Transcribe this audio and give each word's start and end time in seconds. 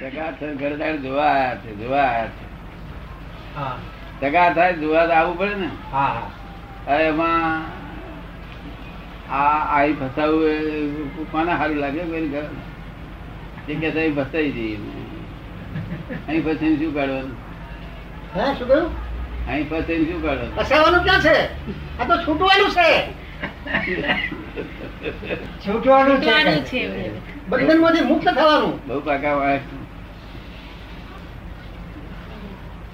ટકા 0.00 0.32
થઈને 0.32 0.98
જોવા 0.98 1.56
છે 1.62 1.70
જોવા 1.76 2.26
છે. 2.26 2.44
હા. 3.56 3.78
થાય 4.54 4.72
જોવા 4.72 4.98
આવવું 4.98 5.38
પડે 5.38 5.54
ને? 5.54 5.68
હા 5.92 6.06
હા. 6.86 6.98
એમાં 6.98 7.62
આ 9.30 9.58
આઈ 9.76 9.92
ફસાવું 9.92 10.48
એ 10.48 11.24
કોને 11.32 11.52
સારું 11.58 11.76
લાગે 11.76 12.00
કોઈ 12.00 12.28
ઘર? 12.28 12.48
જે 13.68 13.74
કે 13.74 13.88
અહીં 13.90 14.14
ફસાઈ 14.14 14.50
જઈએ 14.52 14.78
અહીં 16.28 16.42
ફસાઈને 16.44 16.76
શું 16.78 16.94
કાઢવાનું? 16.94 17.36
હે 18.36 18.54
શું 18.58 18.68
કહ્યું? 18.68 18.90
અહીં 19.48 19.68
ફસાઈને 19.68 20.06
શું 20.10 20.22
કાઢવાનું? 20.22 20.56
ફસાવાનું 20.56 21.02
ક્યાં 21.04 21.20
છે? 21.20 21.36
આ 22.00 22.04
તો 22.04 22.14
છૂટવાનું 22.26 22.70
છે. 22.70 22.88
છૂટવાનું 25.66 26.18
છે. 26.20 26.84
બંધનમાંથી 27.48 28.00
મુક્ત 28.00 28.28
થવાનું. 28.28 28.86
બહુ 28.86 29.00
પાકા 29.00 29.36
માણસ 29.36 29.60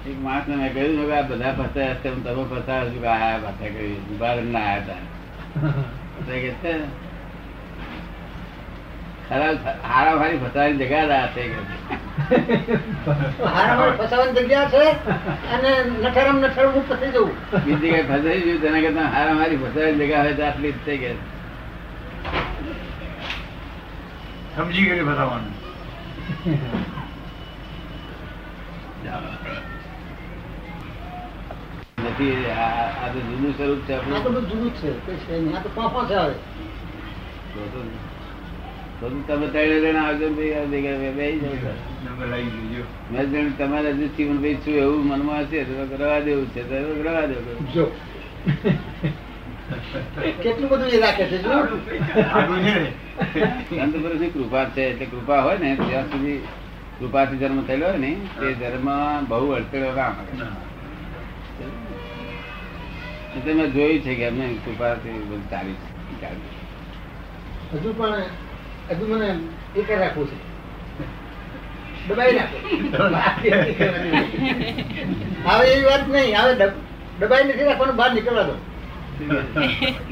માણસ 0.15 0.47
ને 0.47 0.55
મેં 0.55 0.73
કહ્યું 0.73 1.05
કે 1.05 1.13
આ 1.15 1.21
બધા 1.23 1.53
ફસાયા 1.53 1.95
છે 1.95 2.09
તમે 2.17 2.43
ફસાયા 2.45 2.89
છું 2.89 3.05
આયા 3.09 3.39
પાછા 3.39 3.69
કહ્યું 3.69 4.17
બાર 4.19 4.35
ના 4.47 4.65
આયા 4.65 4.81
હતા. 4.81 5.01
કે 6.25 6.51
છે 6.61 6.73
ખરાબ 9.29 9.57
હારા 9.83 10.15
ફસાવાની 10.43 10.79
જગ્યા 10.79 11.05
રહ્યા 11.05 11.29
ફસાવાની 13.97 14.35
જગ્યા 14.39 14.69
છે 14.69 14.83
અને 15.53 15.71
નઠારામ 16.01 16.37
નઠારામ 16.39 16.73
મુક્ત 16.73 16.91
જવું 17.07 17.31
બીજી 17.65 17.91
કઈ 17.91 18.03
ફસાઈ 18.03 18.41
ગયું 18.41 18.61
તેના 18.61 18.81
કરતા 18.81 19.07
હારા 19.09 19.33
મારી 19.33 19.57
ફસાવાની 19.57 19.99
જગ્યા 19.99 20.23
હોય 20.23 20.35
તો 20.35 20.43
આટલી 20.45 20.71
જ 20.71 20.85
થઈ 20.85 20.97
કે. 20.97 21.11
સમજી 24.55 24.85
ગયેલી 24.85 25.03
બતાવવાનું 25.03 25.53
નથી 32.11 32.35
આ 32.55 33.07
તો 33.13 33.19
જૂનું 33.21 33.53
સ્વરૂપ 33.53 33.81
છે 33.85 33.93
આપણું. 33.93 34.21
બધું 34.25 34.45
જુદું 34.49 34.71
છે 34.73 34.89
છે 35.25 35.33
આ 35.49 35.61
તો 35.61 35.69
પાપા 35.75 36.05
છે 36.05 36.15
હવે. 36.15 36.35
તમે 39.27 39.47
ત્રણ 39.47 39.81
જણા 39.83 40.05
આવજો 40.05 40.27
ભાઈ 40.29 40.67
મેં 41.17 41.39
જાણ્યું 43.11 43.53
તમારે 43.57 43.89
હજુ 43.91 44.07
જીવનભાઈ 44.15 44.57
શું 44.63 44.75
એવું 44.75 45.03
મનમાં 45.07 45.45
હશે 45.45 45.59
તો 45.65 45.73
રવા 45.97 46.19
દેવું 46.21 46.47
છે 46.53 46.61
તો 46.63 46.75
રવા 46.99 47.25
દેવું 47.27 47.57
જો. 47.73 47.85
કેટલું 50.41 50.69
બધું 50.69 50.89
એ 50.89 50.97
રાખે 50.97 51.23
છે 51.25 51.37
જો? 51.39 51.51
આગળ 52.31 52.59
છે 52.61 52.73
ને. 52.75 52.89
સંત 53.69 53.93
પુરુષની 53.95 54.31
કૃપા 54.31 54.65
છે 54.71 54.81
એટલે 54.89 55.05
કૃપા 55.05 55.41
હોય 55.41 55.57
ને 55.57 55.75
ત્યાં 55.79 56.07
સુધી 56.11 56.41
કૃપાથી 56.99 57.37
જન્મ 57.37 57.61
થયેલો 57.65 57.85
હોય 57.85 57.97
ને 57.97 58.11
તે 58.39 58.47
ધર્મ 58.55 58.87
બહુ 59.27 59.47
અડચણો 59.51 59.89
ના 59.91 60.11
મળે 60.11 60.45
એટલે 63.37 63.51
મેં 63.53 63.67
જોયું 63.73 64.01
છે 64.05 64.11
કે 64.19 64.23
એમને 64.29 64.45
કૃપાથી 64.65 65.19
બધું 65.27 65.43
ચાલી 65.51 65.77
છે 66.07 66.15
ચાલી 66.21 66.49
હજુ 67.73 67.89
પણ 67.99 68.23
હજુ 68.89 69.05
મને 69.11 69.29
એ 69.75 69.81
કરી 69.83 69.99
રાખવું 70.01 70.27
છે. 70.31 70.37
દબાઈ 72.07 72.33
નાખે. 72.35 72.57
હવે 75.45 75.65
એવી 75.73 75.85
વાત 75.89 76.03
નહીં 76.15 76.35
હવે 76.41 76.53
દબાઈ 77.19 77.45
નથી 77.47 77.67
રાખવાનું 77.69 77.97
બહાર 78.01 78.11
નીકળવા 78.15 78.47
દો. 78.49 78.55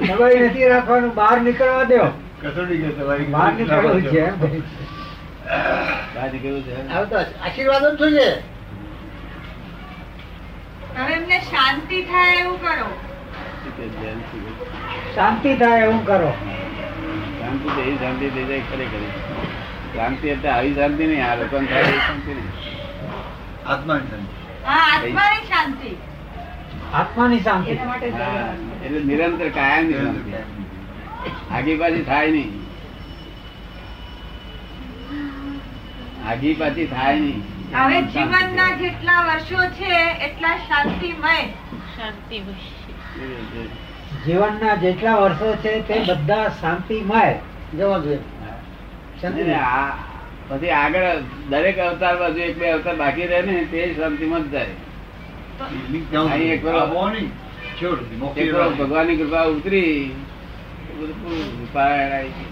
દબાઈ 0.07 0.39
નથી 0.45 0.69
રાખવાનું 0.73 1.11
બહાર 1.19 1.37
નીકળવા 1.47 1.85
દો. 1.91 2.01
કસોટી 2.41 2.79
કે 2.83 2.89
તમારી 2.99 3.29
બહાર 3.35 3.51
નીકળવું 3.57 4.03
છે. 4.13 4.23
બહાર 6.15 6.29
નીકળવું 6.33 6.63
છે 6.69 6.73
હવે 6.93 7.05
તો 7.11 7.17
આશીર્વાદ 7.19 7.83
જ 7.89 7.91
જોઈએ 8.01 8.29
હવે 10.95 11.13
એમને 11.19 11.37
શાંતિ 11.51 11.97
થાય 12.09 12.33
એવું 12.41 12.57
કરો? 12.63 12.89
શાંતિ 15.15 15.55
થાય 15.55 15.83
એવું 15.83 16.05
કરો. 16.05 16.33
શાંતિ 17.39 17.69
થઈ 17.69 17.97
શાંતિ 17.97 18.29
થઈ 18.29 18.45
જાય 18.45 18.59
ખરેખર. 18.59 19.01
શાંતિ 19.95 20.27
એટલે 20.27 20.49
આવી 20.49 20.75
શાંતિ 20.75 21.07
નહીં 21.07 21.25
આ 21.25 21.35
લોકો 21.35 21.59
થાય 21.59 21.81
એવી 21.81 21.99
શાંતિ 21.99 22.33
નહીં. 22.33 22.51
આત્માની 23.67 24.07
શાંતિ. 24.09 24.65
હા 24.65 24.95
આત્માની 24.95 25.45
શાંતિ. 25.45 25.97
આત્માની 26.93 27.39
શાંતિ. 27.39 27.71
એના 27.71 28.85
એટલે 28.85 28.99
નિરંતર 28.99 29.49
કાયમ 29.49 29.91
શાંતિ. 29.91 30.33
આગી 31.51 31.75
પાછી 31.75 32.03
થાય 32.03 32.31
નહીં. 32.31 32.51
આગી 36.27 36.53
પાછી 36.53 36.85
થાય 36.85 37.19
નહીં. 37.19 37.43
હવે 37.75 38.01
જીવનના 38.01 38.75
જેટલા 38.75 39.21
વર્ષો 39.21 39.69
છે 39.69 40.11
એટલા 40.11 40.57
શાંતિમય. 40.57 41.53
જીવનના 44.25 44.75
જેટલા 44.75 45.17
વર્ષો 45.17 45.47
છે 45.55 45.71
તે 45.87 45.95
બધા 46.07 46.47
શાંતિમય 46.61 47.23
જવા 47.77 47.99
જોઈએ. 47.99 48.19
પછી 50.49 50.71
આગળ 50.71 51.07
દરેક 51.49 51.77
અવતાર 51.79 52.15
બાજુ 52.19 52.39
એક 52.39 52.55
બે 52.59 52.67
અવતાર 52.71 52.95
બાકી 52.95 53.27
રહે 53.31 53.39
ને 53.41 53.55
તે 53.71 53.79
શાંતિમાં 53.97 54.43
જ 54.43 54.45
જાય. 54.51 54.75
એક 56.53 56.61
ભગવાનની 58.77 59.17
કૃપા 59.17 59.45
ઉતરી 59.55 59.95
પારાયણ 61.73 62.13
આવી 62.13 62.47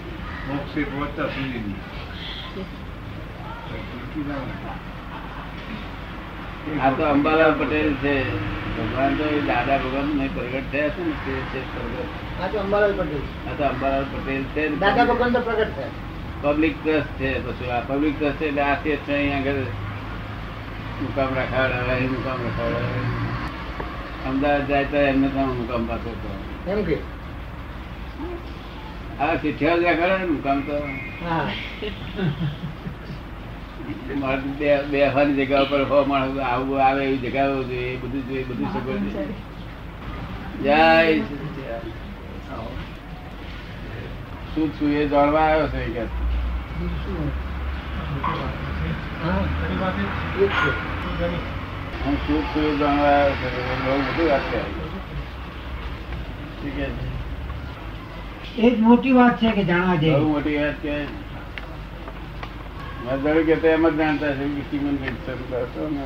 મોક્ષે 0.48 0.80
પહોંચતા 0.82 1.28
સુધીની. 1.34 1.78
આ 6.76 6.90
તો 6.96 7.02
અંબાલાલ 7.14 7.52
પટેલ 7.60 7.90
છે. 8.02 8.14
ભગવાન 8.76 9.12
તો 9.18 9.24
દાદા 9.48 9.78
ભગવાન 9.78 10.08
નહીં 10.18 10.32
પ્રગટ 10.34 10.66
થયા 10.72 10.92
છે 10.94 11.02
ને 11.06 11.14
તે 11.24 11.34
છે 11.50 11.60
પ્રગટ. 11.74 12.10
આ 12.42 12.48
તો 12.52 12.56
અંબાલાલ 12.64 12.94
પટેલ 12.98 13.22
આ 13.48 13.54
તો 13.58 13.62
અંબાલાલ 13.72 14.06
પટેલ 14.12 14.42
છે 14.54 14.62
દાદા 14.84 15.08
ભગવાન 15.10 15.30
તો 15.32 15.40
પ્રગટ 15.40 15.72
થયા. 15.76 15.92
પબ્લિક 16.42 16.74
ટ્રસ્ટ 16.84 17.18
છે 17.18 17.30
પછી 17.44 17.70
આ 17.70 17.82
પબ્લિક 17.88 18.14
ટ્રસ્ટ 18.18 18.42
એટલે 18.42 18.62
આ 18.62 18.76
છે 18.84 18.90
અહીંયા 19.08 19.40
આગળ. 19.40 19.66
મુકામ 21.00 21.30
રખાવડાવે 21.38 22.06
મુકામ 22.14 22.38
રખાવડાવે 22.46 23.00
અમદાવાદ 24.28 24.68
જાય 24.68 24.86
તો 24.92 24.98
એમને 25.10 25.28
તો 25.34 25.42
મુકામ 25.58 25.82
પાછો 25.88 26.10
તો 26.22 26.30
એમ 26.72 26.80
કે? 26.84 26.96
આ 29.20 29.34
ચિઠ્ઠીઓ 29.42 29.74
જ 29.80 29.84
રખાડે 29.84 30.16
ને 30.18 30.26
મુકામ 30.32 30.58
તો. 30.66 30.76
હા. 31.24 31.46
મારે 34.16 34.42
બે 34.54 34.68
બે 34.90 34.98
જગ્યા 35.36 35.62
ઉપર 35.62 35.82
હો 35.84 35.98
માણસ 36.04 36.38
આવું 36.42 36.78
આવે 36.82 37.00
એવી 37.04 37.20
જગ્યાઓ 37.20 37.62
જોઈએ 37.64 37.96
બધું 37.98 38.22
જોઈએ 38.24 38.44
બધું 38.44 38.68
સગવડ 38.68 39.06
છે. 39.12 39.24
જય 40.60 40.78
શું 44.50 44.68
છું 44.72 44.90
એ 44.92 45.06
જાણવા 45.06 45.44
આવ્યો 45.44 45.68
છે 45.68 45.80
કે 45.88 46.02
એ 50.36 50.48
જ 50.48 50.72
હું 52.00 52.16
શું 52.18 52.42
છું 52.46 52.64
એ 52.64 52.76
જાણવા 52.76 53.12
આવ્યો 53.12 53.36
છે? 53.36 53.48
બહુ 53.78 53.96
બધું 54.06 54.28
વાત 54.28 54.44
છે. 54.48 54.60
એ 58.56 58.70
જ 58.70 58.80
મોટી 58.80 59.12
વાત 59.12 59.38
છે 59.38 59.52
કે 59.52 59.62
જાણવા 59.64 59.96
બહુ 59.96 60.04
જેવી 60.04 60.28
મોટી 60.28 60.56
વાત 60.56 60.78
કે 60.78 60.94
મેં 63.04 63.46
કે 63.46 63.54
તો 63.56 63.66
એમ 63.68 63.84
જ 63.86 63.96
જાણતા 63.96 64.32
છે 64.38 64.44
કે 64.46 64.62
કિમન 64.70 64.96
શરૂ 65.24 65.46
કરશો 65.50 65.82
ને 65.88 66.00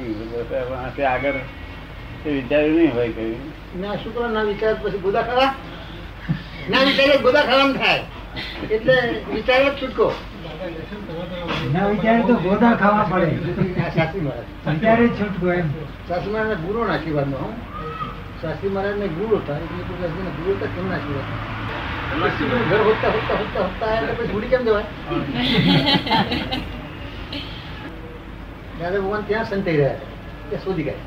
આથી 0.76 1.06
આગળ 1.06 1.38
એ 2.24 2.30
વિચાર્યું 2.30 2.76
નહીં 2.76 2.92
હોય 2.92 3.12
કઈ. 3.12 3.36
ના 3.74 3.96
શુક્ર 3.98 4.22
ના 4.30 4.44
વિચાર 4.44 4.74
પછી 4.82 5.00
ગોદા 5.04 5.24
ખરા 5.24 5.50
ના 6.68 6.82
વિચારે 6.84 7.16
ગોદા 7.24 7.44
ખરામ 7.44 7.70
થાય. 7.74 8.02
એટલે 8.70 8.96
વિચાર 9.32 9.60
જ 9.62 9.66
છૂટકો. 9.80 10.06
ના 11.72 11.86
વિચારે 11.88 12.22
તો 12.28 12.34
ગોદા 12.46 12.74
ખાવા 12.76 13.06
પડે. 13.10 13.28
સાચી 13.96 14.20
મહારાજ. 14.20 14.48
વિચારે 14.66 15.04
છૂટકો 15.18 15.46
એમ. 15.52 15.68
શાસ્ત્રી 16.08 16.32
મહારાજ 16.32 16.60
ગુરુ 16.66 16.80
નાખી 16.90 17.14
વાંધો 17.18 17.38
નો 17.38 17.50
શાસ્ત્રી 18.42 18.70
મહારાજ 18.70 18.96
ને 18.98 19.08
ગુરુ 19.18 19.34
હતા. 19.38 19.58
એટલે 19.64 19.82
શાસ્ત્રી 20.00 20.24
ને 20.24 20.32
ગુરુ 20.38 20.50
હતા 20.56 20.70
કેમના 20.76 20.98
આશીર્વાદ? 20.98 21.28
ઘર 22.70 22.80
હોતા 22.84 23.10
હોતા 23.16 23.36
હોતા 23.42 23.64
હોતા 23.66 23.90
એટલે 23.96 24.12
પછી 24.18 24.30
ભૂલી 24.32 24.50
કેમ 24.50 24.62
જવાય? 24.66 24.86
દાદા 28.82 29.00
ભગવાન 29.00 29.24
ત્યાં 29.24 29.46
સંતાઈ 29.46 29.76
રહ્યા 29.76 29.96
હતા 29.96 30.10
ત્યાં 30.44 30.64
શોધી 30.64 30.84
ગયા 30.84 31.02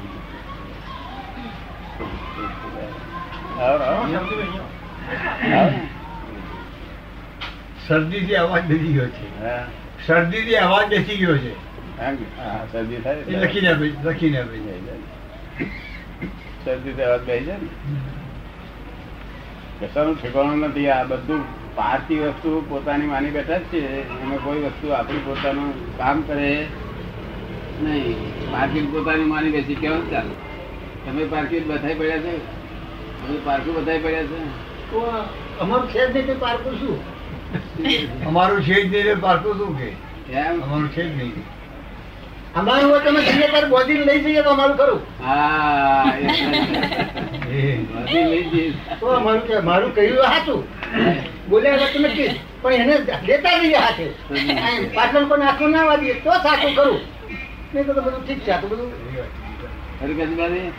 આવો 3.60 3.78
આવો 3.80 4.02
આવો 4.02 4.04
ને. 4.06 5.80
શરદીથી 7.90 8.36
અવાજ 8.36 8.64
બેસી 8.64 8.92
ગયો 8.94 9.08
છે. 9.14 9.26
શરદીથી 10.06 10.56
અવાજ 10.56 10.86
બેસી 10.88 11.16
ગયો 11.16 11.38
છે. 11.38 11.52
શરદી 12.72 13.00
થાય 13.04 13.16
લખીને 13.42 13.68
આપે 13.70 13.86
લખીને 14.04 14.38
આપે 14.40 14.56
અવાજ 17.04 17.22
બેસી 17.28 17.46
જાય 17.46 17.58
ને? 17.62 17.68
કશાનું 19.80 20.14
ઠેકાણું 20.22 20.58
નથી. 20.58 20.88
આ 20.88 21.04
બધું 21.04 21.42
પારતી 21.74 22.18
વસ્તુ 22.18 22.50
પોતાની 22.68 23.06
માની 23.06 23.30
બેઠા 23.30 23.58
જ 23.58 23.60
છે. 23.72 23.82
એમાં 24.22 24.40
કોઈ 24.44 24.62
વસ્તુ 24.62 24.86
આપણી 24.88 25.26
પોતાનું 25.26 25.68
કામ 25.98 26.22
કરે 26.22 26.50
નહીં. 27.82 28.18
પાર્કિંગ 28.52 28.88
પોતાની 28.92 29.30
માની 29.34 29.50
બેસી. 29.50 29.74
કેવું 29.74 30.10
ચાલે? 30.10 30.34
તમે 31.04 31.24
પાર્કિંગ 31.24 31.64
બધાય 31.70 31.94
પડ્યા 31.94 32.18
છે? 32.18 32.34
તમે 33.20 33.38
પાર્કિંગ 33.44 33.74
બધાય 33.76 33.98
પડ્યા 33.98 34.28
છે? 34.32 34.40
અમારું 35.60 35.88
છે 35.88 36.02
જ 36.06 36.16
નહીં 36.16 36.38
પારકું 36.38 36.74
શું? 36.80 37.19
અમારું 38.26 38.62
છે 38.62 38.74
જ 38.82 38.88
નહીં 38.88 39.20
પાછું 39.20 39.56
શું 39.58 39.76
કે? 39.76 39.88
અમારું 40.44 40.88
છે 40.90 41.02
જ 41.02 41.12
નહીં. 41.14 41.44
અમારું 42.54 42.90
હોય 42.90 43.00
તમે 43.00 43.20
જઈએ 43.22 43.46
ત્યારે 43.46 43.68
લઈ 44.04 44.20
જઈએ 44.20 44.42
તો 44.42 44.50
અમારું 44.50 44.76
ખરું. 44.76 45.00
હા 45.20 46.12
એ 46.14 46.24
એ. 47.60 47.78
બધી 47.90 48.24
લઈ 48.24 48.44
જઈશ. 48.52 48.76
તો 49.00 49.06
અમારું 49.10 49.42
કે 49.42 49.60
મારું 49.62 49.92
કહ્યું 49.92 50.24
સાચું 50.24 50.60
બોલ્યા 51.48 51.76
વગર 51.76 51.92
તમે 51.94 52.08
પણ 52.62 52.80
એને 52.82 52.94
લેતા 53.26 53.56
જઈએ 53.60 53.78
હાથે. 53.78 54.06
પાછળ 54.94 55.26
પણ 55.26 55.42
આખું 55.44 55.70
ના 55.72 55.86
વાગીએ 55.86 56.14
તો 56.24 56.32
સાચું 56.42 56.74
કરું 56.74 56.98
નહીં 57.72 57.86
તો 57.86 57.92
બધું 57.98 58.22
ઠીક 58.24 58.44
છે 58.44 58.52
આ 58.52 58.60
તો 58.60 58.66
બધું. 58.68 58.90
હરી 60.00 60.16
કે 60.16 60.26
બાજી? 60.34 60.72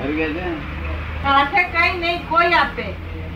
હરી 0.00 0.16
છે? 0.34 0.46
સાથે 1.22 1.62
કઈ 1.72 1.92
નહીં 1.98 2.26
કોઈ 2.28 2.52
આપે. 2.54 2.86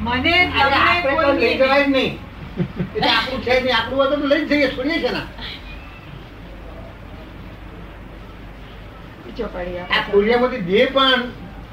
મને 0.05 0.33
તમને 0.53 0.95
કોઈ 1.03 1.39
લઈ 1.41 1.57
જવાય 1.59 1.85
જ 1.85 1.91
નહીં. 1.97 2.13
એટલે 2.97 3.11
આપણું 3.11 3.43
છે 3.45 3.61
નહીં. 3.61 3.77
આપણું 3.77 4.07
હતું 4.07 4.21
તો 4.23 4.27
લઈ 4.33 4.47
જઈએ 4.49 4.69
છોડીએ 4.77 4.99
છે 5.05 5.11
ના? 5.17 5.27
આ 9.95 10.03
ખોડિયામાંથી 10.11 10.63
જે 10.71 10.87
પણ 10.97 11.23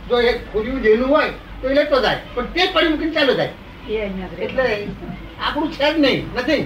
જો 0.09 0.21
એક 0.29 0.37
ખોડિયું 0.53 0.81
દેહનું 0.85 1.09
હોય 1.09 1.31
તો 1.61 1.69
એ 1.69 1.73
લેતો 1.73 1.97
જાય. 2.05 2.19
પણ 2.35 2.47
તે 2.53 2.61
પડી 2.73 2.89
મૂકીને 2.89 3.13
ચાલ્યો 3.17 3.35
જાય. 3.35 3.53
એટલે 4.45 4.63
આપણું 5.41 5.71
છે 5.75 5.93
જ 5.93 5.99
નહીં. 5.99 6.21
નથી. 6.35 6.63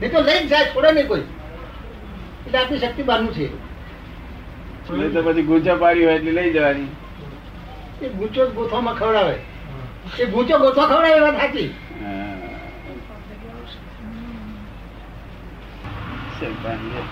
નહીં 0.00 0.12
તો 0.12 0.20
લઈ 0.28 0.48
જાય 0.50 0.66
છોડે 0.74 0.90
નહીં 0.92 1.08
કોઈ. 1.08 1.24
એટલે 2.46 2.58
આપણી 2.58 2.78
શક્તિ 2.78 3.02
બહારનું 3.02 3.34
છે. 3.34 3.46
તો 5.14 5.22
પછી 5.22 5.42
ગુંચા 5.42 5.76
પાડી 5.82 6.04
હોય 6.04 6.16
એટલે 6.20 6.32
લઈ 6.42 6.52
જવાની. 6.52 6.88
એ 8.02 8.08
ગૂંચો 8.08 8.46
જ 8.46 8.48
ખવડાવે. 9.00 9.36
એ 10.18 10.26
ગૂંચો 10.26 10.58
ગોથો 10.58 10.82
ખવડાવે 10.82 11.16
એ 11.16 11.20
વાત 11.20 11.36
સાચી 11.36 11.68
હા. 12.02 12.34
શેક 16.38 16.52
પાણી 16.62 16.92
લે. 16.94 17.02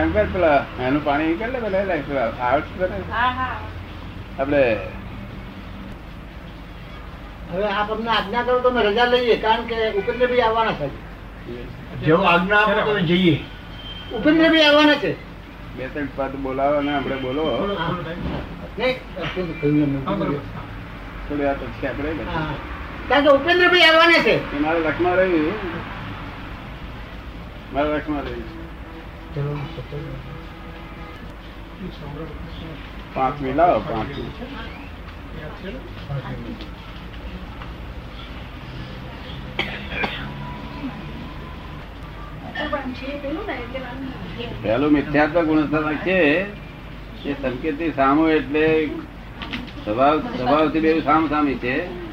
એમ 0.00 0.12
કર 0.12 0.26
પેલા 0.32 0.64
એનું 0.80 1.04
પાણી 1.04 1.36
કરી 1.36 1.52
લે 1.52 1.58
પેલા 1.58 1.84
લે, 1.84 2.02
પેલા 2.08 2.28
આવડતું 2.40 2.76
કરે? 2.78 2.98
હા 3.10 3.30
હા. 3.30 3.56
આપણે 4.38 4.62
હવે 7.52 7.64
આપ 7.64 7.90
અમને 7.92 8.10
આજ્ઞા 8.10 8.42
કરો 8.42 8.60
તો 8.60 8.68
અમે 8.68 8.82
રજા 8.82 9.04
લઈએ 9.04 9.36
કારણ 9.36 9.66
કે 9.66 9.76
ઉપેન્દ્ર 9.98 10.26
ભાઈ 10.26 10.40
આવવાના 10.40 10.72
છે. 10.72 10.88
જેવો 12.04 12.24
આજ્ઞા 12.24 12.60
આપો 12.60 12.92
તો 12.92 13.00
જઈએ. 13.00 13.40
ઉપેન્દ્ર 14.12 14.48
ભાઈ 14.50 14.64
આવવાના 14.64 14.94
છે. 14.94 15.16
બે 15.76 15.88
ત્રણ 15.88 16.08
પદ 16.16 16.32
બોલાવો 16.36 16.82
ને 16.82 16.94
આપણે 16.94 17.16
બોલો. 17.16 17.44
નહીં. 18.78 18.96
થોડી 21.30 21.46
વાર 21.48 21.58
પછી 21.62 21.88
આપણે 21.88 22.10
કારણ 23.08 23.24
કે 23.24 23.30
ઉપેન્દ્ર 23.38 23.66
ભાઈ 23.72 23.88
આવવાના 23.88 24.22
છે. 24.28 24.34
એ 24.56 24.58
મારા 24.64 24.84
લખમાં 24.86 25.16
રહ્યું 25.18 25.56
મારા 27.74 27.96
લખમાં 27.96 28.24
રહ્યું 28.26 28.48
પાંચ 33.14 33.36
મિલાવો 33.44 33.80
પાંચ. 33.90 34.14
પહેલું 44.62 44.92
મિથ્યાત્વ 44.92 45.38
ગુણસ્તર 45.48 45.84
છે. 46.06 46.18
એ 47.24 47.32
સંકેતથી 47.42 47.92
સામો 47.96 48.22
એટલે 48.38 48.64
સ્વભાવ 49.84 50.20
સ્વભાવથી 50.20 50.80
બે 50.80 51.00
સામ 51.00 51.28
સામી 51.28 51.54
છે. 51.54 52.10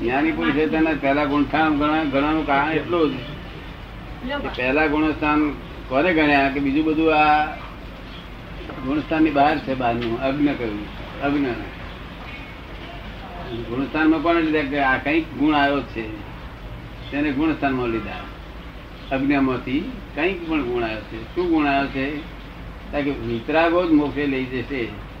જ્ઞાની 0.00 0.32
પુરુષે 0.32 0.66
તેના 0.66 0.90
પહેલા 1.00 1.24
ગુણસ્થાન 1.24 1.78
ગણા 1.78 2.04
ગણાનું 2.04 2.46
કારણ 2.46 2.72
એટલું 2.72 3.10
જ 3.10 3.14
પહેલા 4.56 4.86
ગુણ 4.86 5.10
સ્થાન 5.10 5.52
કોને 5.88 6.14
ગણ્યા? 6.14 6.48
કે 6.48 6.60
બીજું 6.60 6.84
બધું 6.84 7.14
આ 7.14 7.44
ગુણસ્થાનની 8.84 9.30
બહાર 9.30 9.58
છે 9.58 9.74
બહારનું 9.74 10.20
અજ્ઞ 10.20 10.46
કહ્યું 10.46 11.20
અજ્ઞ 11.22 11.46
ગુણસ્થાનમાં 13.62 14.22
કોને 14.22 14.40
લીધા? 14.40 14.70
કે 14.70 14.78
આ 14.78 14.96
કંઈક 14.96 15.34
ગુણ 15.34 15.54
આવ્યો 15.54 15.80
છે. 15.80 16.04
તેને 17.10 17.32
ગુણસ્થાનમાં 17.32 17.88
લીધા. 17.88 18.20
અજ્ઞામાંથી 19.16 19.92
કંઈક 20.14 20.50
પણ 20.50 20.62
ગુણ 20.62 20.82
આવ્યો 20.82 21.00
છે. 21.00 21.34
શું 21.34 21.48
ગુણ 21.48 21.66
આવ્યો 21.66 21.88
છે? 21.88 22.10
કે 23.02 23.10
વિતરાગો 23.10 23.86
જ 23.86 23.90
મોક્ષે 23.90 24.26
લઈ 24.26 24.44
જશે. 24.44 25.11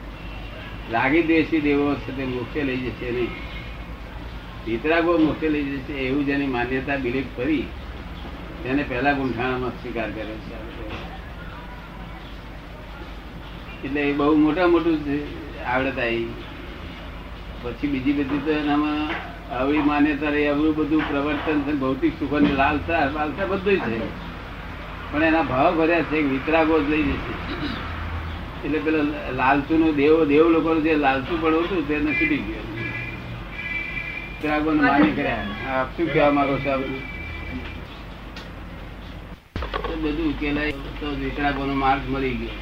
રાગી 0.90 1.22
દ્વેષી 1.22 1.60
દેવો 1.60 1.94
તે 1.94 2.24
મોક્ષે 2.24 2.60
લઈ 2.62 2.76
જશે 2.76 3.10
નહીં. 3.10 3.32
વિતરાગો 4.66 5.18
મોક્ષે 5.18 5.48
લઈ 5.48 5.64
જશે 5.64 5.92
એવું 5.92 6.26
જેની 6.26 6.46
માન્યતા 6.46 6.96
બિલીફ 6.96 7.30
કરી, 7.36 7.66
તેને 8.62 8.82
પહેલા 8.82 9.12
ગુંઠાણામાં 9.12 9.70
સ્વીકાર 9.70 10.10
કરે 10.10 10.34
છે. 10.44 10.56
એટલે 13.84 14.00
એ 14.00 14.12
બહુ 14.12 14.36
મોટા 14.36 14.66
મોટું 14.66 14.96
છે 15.04 15.16
આવડત 15.64 16.00
પછી 17.62 17.86
બીજી 17.86 18.12
બધી 18.12 18.42
તો 18.44 18.50
એનામાં 18.50 19.10
આવી 19.54 19.82
માન્યતા 19.82 20.30
રહી 20.30 20.46
અવરું 20.46 20.74
બધું 20.76 21.02
પ્રવર્તન 21.08 21.58
છે 21.66 21.72
ભૌતિક 21.72 22.12
સુખ 22.18 22.34
અને 22.34 22.52
લાલસા 22.60 23.04
લાલસા 23.14 23.46
બધું 23.46 23.78
છે 23.86 23.96
પણ 25.12 25.22
એના 25.22 25.42
ભાવ 25.42 25.76
ભર્યા 25.76 26.02
છે 26.02 26.22
વિતરાગો 26.22 26.80
જ 26.80 26.88
લઈ 26.90 27.02
જશે. 27.02 27.32
એટલે 28.64 28.78
પેલા 28.78 29.30
લાલચુ 29.30 29.78
નું 29.78 29.96
દેવ 29.96 30.24
દેવ 30.24 30.48
લોકો 30.48 30.80
જે 30.80 30.94
લાલચુ 30.96 31.36
પણ 31.40 31.54
હતું 31.54 31.88
તેને 31.88 32.10
છૂટી 32.12 32.36
ગયું. 32.36 32.66
વિતરાગો 34.28 34.70
માની 34.72 35.12
કર્યા. 35.12 35.46
આપ 35.68 35.96
શું 35.96 36.12
કહેવા 36.12 36.30
માંગો 36.30 36.56
છો 36.56 36.78
બધું? 40.02 40.30
ઉકેલાય 40.30 40.72
તો 41.00 41.06
વિતરાગો 41.06 41.64
નો 41.64 41.74
માર્ગ 41.74 42.02
મળી 42.08 42.30
ગયો. 42.30 42.56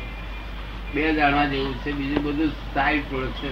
બે 0.95 1.15
જાણવા 1.15 1.45
જેવું 1.45 1.75
છે, 1.85 1.93
બીજું 1.93 2.23
બધું 2.25 2.51
સાઈડ 2.75 3.03
પ્રોડક્ટ 3.09 3.43
છે 3.43 3.51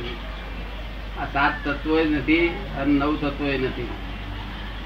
આ 1.21 1.27
સાત 1.33 1.53
તત્વો 1.65 2.05
નથી 2.05 2.49
અને 2.81 2.93
નવ 2.93 3.17
તત્વો 3.17 3.47
નથી. 3.47 3.89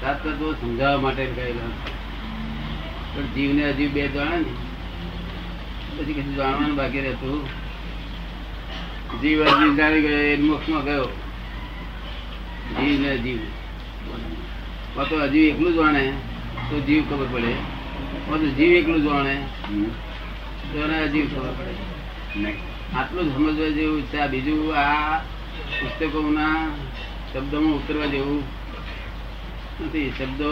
સાત 0.01 0.27
તત્વો 0.27 0.53
સમજાવવા 0.53 1.01
માટે 1.01 1.25
કહેલા. 1.25 1.73
પણ 3.15 3.25
જીવને 3.35 3.69
હજી 3.69 3.87
બે 3.87 4.07
જાણે 4.07 4.37
ને. 4.37 4.53
પછી 5.97 6.13
કશું 6.13 6.35
જાણવાનું 6.35 6.75
બાકી 6.75 6.99
રહેતું. 6.99 7.62
જીવ 9.21 9.39
હજી 9.41 9.75
જાણી 9.77 10.01
ગયો 10.01 10.23
એ 10.31 10.37
મોક્ષમાં 10.37 10.83
ગયો. 10.83 11.09
જીવ 12.77 12.95
ને 13.01 13.11
જીવ. 13.17 13.41
તો 15.09 15.15
હજી 15.23 15.49
એકલું 15.49 15.73
જાણે 15.75 16.03
તો 16.69 16.75
જીવ 16.87 17.03
ખબર 17.09 17.27
પડે. 17.33 17.53
તો 18.27 18.47
જીવ 18.57 18.71
એકલું 18.71 19.01
જાણે 19.03 19.35
તો 20.71 20.77
એને 20.85 20.97
અજીવ 21.05 21.25
ખબર 21.33 21.53
પડે. 21.59 22.51
આટલું 22.95 23.27
સમજવા 23.33 23.75
જેવું 23.77 24.01
છે 24.09 24.17
આ 24.19 24.27
બીજું 24.27 24.61
આ 24.75 25.21
પુસ્તકોના 25.77 26.57
શબ્દોમાં 27.31 27.75
ઉતરવા 27.75 28.05
જેવું 28.05 28.41
નથી. 29.85 30.09
શબ્દો 30.17 30.49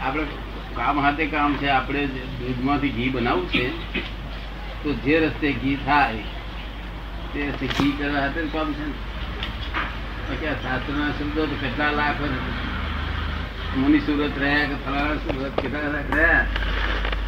આપણે 0.00 0.24
કામ 0.76 0.96
હાથે 1.00 1.24
કામ 1.26 1.50
છે 1.56 1.68
આપણે 1.68 2.02
દૂધમાંથી 2.38 2.94
ઘી 2.96 3.08
બનાવવું 3.08 3.48
છે. 3.48 3.64
તો 4.82 4.92
જે 5.04 5.14
રસ્તે 5.20 5.48
ઘી 5.52 5.78
થાય, 5.86 6.22
તે 7.32 7.40
રસ્તે 7.48 7.66
ઘી 7.66 7.92
કરવા 7.98 8.20
હાથે 8.20 8.40
કામ 8.52 8.72
છે 8.72 8.86
ને. 8.86 8.94
બાકી 10.26 10.46
આ 10.46 10.56
શાસ્ત્રના 10.62 11.10
શબ્દો 11.18 11.42
તો 11.46 11.56
કેટલા 11.62 11.90
લાખ 11.90 12.20
મુનિ 13.76 13.98
સુરત 14.00 14.38
રહ્યા 14.38 14.64
કે 14.64 14.76
ફલાણા 14.84 15.16
સુરત 15.16 15.54
કેટલા 15.62 15.92
લાખ 15.94 16.10
રહ્યા, 16.14 16.44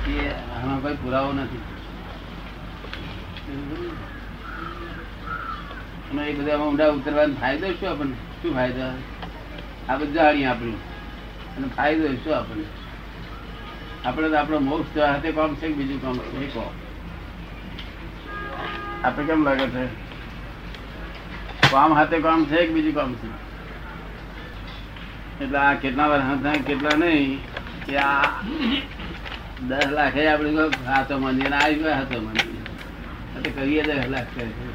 એ 0.09 0.15
આમાં 0.57 0.83
કોઈ 0.83 0.97
પુરાવો 1.03 1.33
નથી. 1.33 1.63
અને 6.11 6.23
એ 6.23 6.35
બધા 6.35 6.59
ઊંડા 6.59 6.91
ઉતરવાનો 6.91 7.35
ફાયદો 7.41 7.73
શું 7.73 7.91
આપણને? 7.91 8.17
શું 8.43 8.55
ફાયદો 8.55 8.87
આ 9.89 9.97
બધું 9.97 10.15
જાણીએ 10.15 10.47
આપણે. 10.47 10.77
અને 11.57 11.67
ફાયદો 11.77 12.15
શું 12.25 12.37
આપણને? 12.37 12.67
આપણે 14.05 14.29
તો 14.29 14.37
આપણો 14.37 14.59
મોક્ષ 14.71 14.99
હાથે 14.99 15.31
કામ 15.33 15.55
છે 15.55 15.67
બીજું 15.79 16.03
કામ 16.03 16.19
છે? 16.19 16.45
એ 16.45 16.49
કહો. 16.55 16.65
આપણે 19.05 19.27
કેમ 19.27 19.45
લાગે 19.45 19.67
છે? 19.67 19.85
કામ 21.71 21.95
હાથે 21.95 22.19
કામ 22.19 22.45
છે 22.45 22.67
કે 22.67 22.73
બીજું 22.73 22.95
કામ 22.95 23.15
છે? 23.15 23.29
એટલે 25.45 25.59
આ 25.59 25.75
કેટલા 25.75 26.07
વર્ષ 26.07 26.67
કેટલા 26.67 26.97
નહીં 26.97 27.39
કે 27.87 27.97
આ 27.97 28.23
દસ 29.69 29.89
લાખ 29.91 30.17
આપણે 30.33 30.51
હાથો 30.87 31.19
માની 31.19 31.47
અને 31.47 31.57
આવી 31.57 31.75
ગયો 31.75 31.95
હાથો 31.95 32.21
માની 32.21 32.59
એટલે 33.37 33.51
કરીએ 33.51 33.83
દસ 33.83 34.09
લાખ 34.09 34.29
કરે 34.35 34.47
છે. 34.49 34.67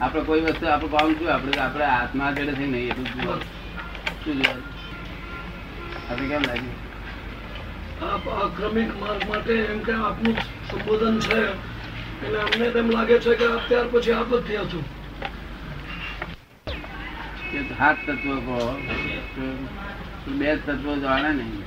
આપણે 0.00 0.22
કોઈ 0.22 0.40
વસ્તુ, 0.40 0.66
આપણે 0.66 0.88
કામ 0.88 1.12
શું? 1.14 1.34
આપણે 1.34 1.58
આપણે 1.58 1.84
હાથમાં 1.84 2.34
જડે 2.34 2.52
છે 2.52 2.66
નહીં 2.66 2.88
એટલું 2.90 3.06
જ 3.06 3.42
શું 4.24 4.34
જોવાનું? 4.42 4.68
આપણે 6.10 6.28
કેમ 6.28 6.42
લાગ્યું 6.48 6.78
આપ 8.02 8.24
આક્રમિક 8.28 8.90
માર્ગ 9.00 9.22
માટે 9.28 9.52
એમ 9.52 9.78
કે 9.78 9.92
આપનું 9.92 10.36
સંબોધન 10.70 11.20
છે. 11.20 11.71
એટલે 12.22 12.38
અમને 12.40 12.66
તેમ 12.72 12.90
લાગે 12.90 13.16
છે 13.18 13.32
કે 13.36 13.46
અત્યાર 13.48 13.86
પછી 13.92 14.14
આપ 14.14 14.30
જ 14.30 14.40
ત્યાં 14.46 14.68
છું. 14.68 14.84
હાથ 17.78 18.00
તત્વો 18.06 18.34
કહો 18.46 18.56
બે 20.38 20.50
તત્વો 20.58 20.92
જાણે 21.02 21.30
નહીં. 21.34 21.62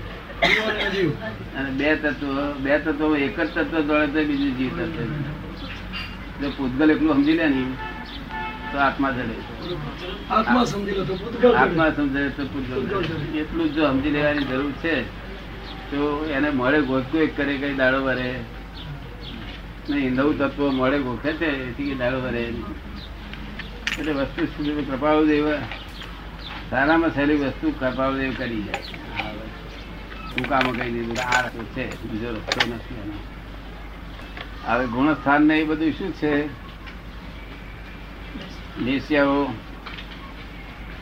અને 1.57 1.69
બે 1.79 1.89
તત્વ 1.97 2.35
બે 2.59 2.73
તત્વ 2.79 3.11
એક 3.17 3.37
જ 3.37 3.47
તત્વ 3.47 3.75
દોડે 3.89 4.07
તો 4.13 4.21
બીજું 4.29 4.53
જીવ 4.57 4.73
તત્વ 4.79 4.99
જો 6.41 6.47
પૂતગલ 6.51 6.89
એકલું 6.89 7.13
સમજી 7.15 7.37
લે 7.39 7.45
ને 7.49 7.61
તો 8.71 8.77
આત્મા 8.79 9.11
જડે 9.11 9.35
આત્મા 10.31 10.65
સમજી 10.65 10.95
લો 10.97 11.03
તો 11.05 11.53
આત્મા 11.55 11.91
સમજાય 11.93 12.29
તો 12.31 12.43
પૂતગલ 12.47 12.77
એટલું 13.35 13.67
જ 13.67 13.75
જો 13.75 13.83
સમજી 13.89 14.11
લેવાની 14.11 14.47
જરૂર 14.47 14.73
છે 14.81 14.95
તો 15.89 15.99
એને 16.31 16.49
મળે 16.51 16.79
ગોતું 16.83 17.21
એક 17.21 17.35
કરે 17.35 17.53
કઈ 17.57 17.75
દાડો 17.75 17.99
ભરે 18.03 18.29
નહીં, 19.89 20.13
નવ 20.13 20.33
તત્વો 20.37 20.71
મળે, 20.71 20.99
ગોખે 20.99 21.33
છે, 21.33 21.45
એથી 21.45 21.95
દાડો 21.95 22.21
ભરે 22.21 22.43
એટલે 23.99 24.11
વસ્તુ 24.11 24.45
સુધી 24.45 24.85
કૃપાળુદેવ 24.85 25.51
સારામાં 26.69 27.15
સહેલી 27.15 27.35
વસ્તુ 27.35 27.73
કૃપાળુદેવ 27.79 28.33
કરી 28.37 28.63
જાય. 28.63 28.83
હું 30.31 30.49
કામ 30.49 30.71
કહી 30.71 30.91
દીધું 30.91 31.17
આ 31.23 31.41
રસ્તો 31.41 31.63
છે, 31.63 32.11
બીજો 32.11 32.29
રસ્તો 32.29 32.73
નથી 32.73 32.95
એનો. 33.03 33.13
હવે 34.65 34.87
ગુણસ્થાન 34.87 35.41
ને 35.41 35.59
એ 35.59 35.63
બધું 35.63 35.91
શું 35.91 36.13
છે? 36.13 36.45
નિશ્ચયો 38.81 39.53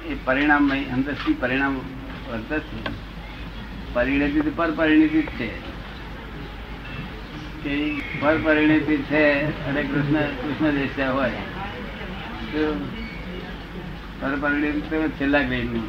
એ 0.05 0.15
પરિણામ 0.25 0.71
અંદરથી 0.73 1.33
પરિણામ 1.33 1.75
વર્ત 2.31 2.59
છે. 2.59 3.13
પરિણતિ 3.93 4.41
પર 4.41 4.71
પરિણતિ 4.71 5.21
જ 5.21 5.25
છે. 5.25 5.72
કે 7.63 7.73
પરિણતિ 8.43 8.95
છે 9.05 9.23
અને 9.63 9.81
કૃષ્ણ 9.83 10.17
કૃષ્ણ 10.37 10.75
દેશ્યા 10.75 11.13
હોય. 11.13 11.41
પરિણતિ 14.41 14.81
છેલ્લા 15.13 15.43
ગ્રેડનું 15.43 15.85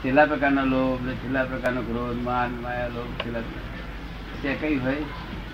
છેલ્લા 0.00 0.26
પ્રકારનો 0.26 0.62
લોભ 0.66 0.92
છેલ્લા 1.20 1.44
પ્રકારનો 1.46 1.80
ક્રોધ 1.84 2.18
માન 2.22 2.50
માયા 2.58 2.94
લોભ 2.94 3.12
છેલ્લા 3.18 3.44
તે 4.40 4.50
કઈ 4.56 4.76
હોય? 4.78 5.02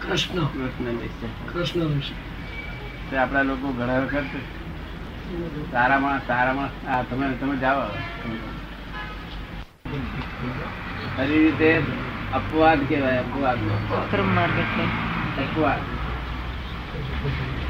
કૃષ્ણ. 0.01 0.47
કૃષ્ણ 0.53 0.99
કૃષ્ણ 1.47 2.19
તે 3.09 3.19
આપણા 3.19 3.45
લોકો 3.45 3.67
ઘણા 3.73 4.01
વખત 4.03 4.33
સારા 5.71 6.01
માણસ 6.01 6.27
હા 6.85 7.03
તમે 7.05 7.27
તમે 7.37 7.57
જાઓ. 7.59 7.87
ખરી 11.11 11.41
રીતે 11.41 11.71
અપવાદ 12.35 12.89
કહેવાય 12.89 13.19
અપવાદ. 13.19 13.59
અપવાદ. 15.39 15.81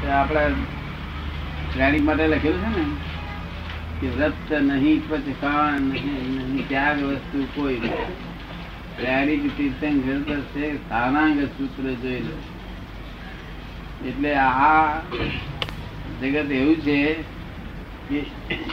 આપણા 0.09 0.47
પ્રાણી 1.73 1.99
માટે 1.99 2.27
લખેલું 2.27 2.61
છે 2.61 2.77
ને 2.77 2.85
કે 4.01 4.07
વ્રત 4.07 4.53
નહીં 4.53 5.09
પચકાન 5.09 5.81
નહીં 5.81 6.67
ત્યાગ 6.67 7.03
વસ્તુ 7.03 7.47
કોઈ. 7.55 7.75
પ્રાણી 8.97 9.37
તીર્થંકર 9.37 10.41
છે 10.41 10.75
સ્થાનાંગ 10.75 11.39
સૂત્ર 11.39 11.91
જોઈ 11.93 12.19
લો. 12.19 12.37
એટલે 14.07 14.35
આ 14.35 14.99
જગત 16.21 16.51
એવું 16.51 16.75
છે 16.75 17.13
કે 18.09 18.17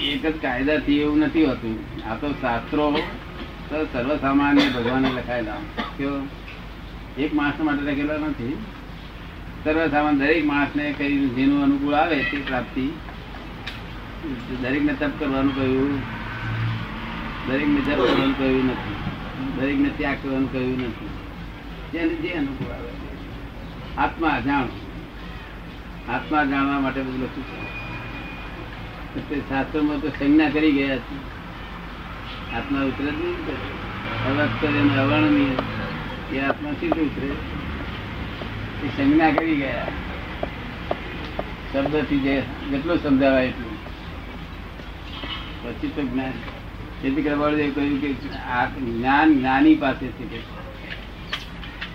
એક 0.02 0.26
જ 0.26 0.42
કાયદાથી 0.42 1.00
એવું 1.00 1.18
નથી 1.18 1.44
હોતું. 1.44 1.78
આ 2.10 2.14
તો 2.14 2.32
શાસ્ત્રો 2.32 2.98
તો 3.68 3.84
સર્વસામાન્ય 3.92 4.60
ભગવાને 4.68 5.10
લખાયેલા. 5.10 5.52
કેવો? 5.98 6.26
એક 7.18 7.34
માણસ 7.34 7.60
માટે 7.60 7.82
લખેલા 7.82 8.16
નથી. 8.16 8.56
સર્વસામાન્ય 9.64 10.18
દરેક 10.18 10.46
માણસને 10.46 10.94
કઈ 10.98 11.28
જેનું 11.28 11.62
અનુકૂળ 11.62 11.94
આવે 11.94 12.16
તે 12.16 12.40
પ્રાપ્તિ. 12.48 12.88
દરેકને 14.62 14.92
તપ 14.92 15.10
કરવાનું 15.18 15.56
કહ્યું. 15.56 15.98
દરેકને 17.48 17.80
જપ 17.80 17.96
કરવાનું 17.96 18.38
કહ્યું 18.38 18.66
નથી. 18.66 18.94
દરેકને 19.60 19.88
ત્યાગ 19.88 20.16
કરવાનું 20.22 20.52
કહ્યું 20.52 20.78
નથી. 20.78 21.08
જેને 21.92 22.14
જે 22.14 22.28
અનુકૂળ 22.28 22.72
આવે. 22.72 22.88
આત્મા 23.98 24.40
જાણો. 24.40 24.68
આત્મા 26.08 26.44
જાણવા 26.44 26.80
માટે 26.80 27.02
બધું 27.02 27.22
લખ્યું 27.22 27.46
છે. 29.22 29.48
શાસ્ત્રોમાં 29.48 30.00
તો 30.00 30.08
સંજ્ઞા 30.08 30.50
કરી 30.50 30.72
ગયા 30.72 30.96
છે. 30.96 31.37
આત્મા 32.56 32.80
ઉતરે 32.80 33.10
જ 33.10 33.14
નહીં. 33.14 33.46
અવસ્તર 34.28 35.00
અવર્ણનીય 35.00 36.36
એ 36.36 36.40
આત્મા 36.40 36.70
સીધું 36.72 37.04
ઉતરે? 37.04 37.28
એ 38.86 38.88
સંજ્ઞા 38.88 39.30
કરી 39.30 39.56
ગયા? 39.56 39.86
શબ્દથી 41.72 42.18
જે 42.18 42.42
જેટલું 42.70 42.98
સમજાવાય 42.98 43.46
એટલું. 43.46 43.76
પછી 45.62 45.88
તો 45.88 46.02
જ્ઞાન. 46.02 46.32
તેથી 47.02 47.22
કરવાળું 47.22 47.74
કહ્યું 47.74 48.00
કે 48.00 48.14
આ 48.38 48.64
જ્ઞાન 48.64 49.38
જ્ઞાની 49.38 49.74
પાસેથી 49.74 50.24
કે 50.24 50.40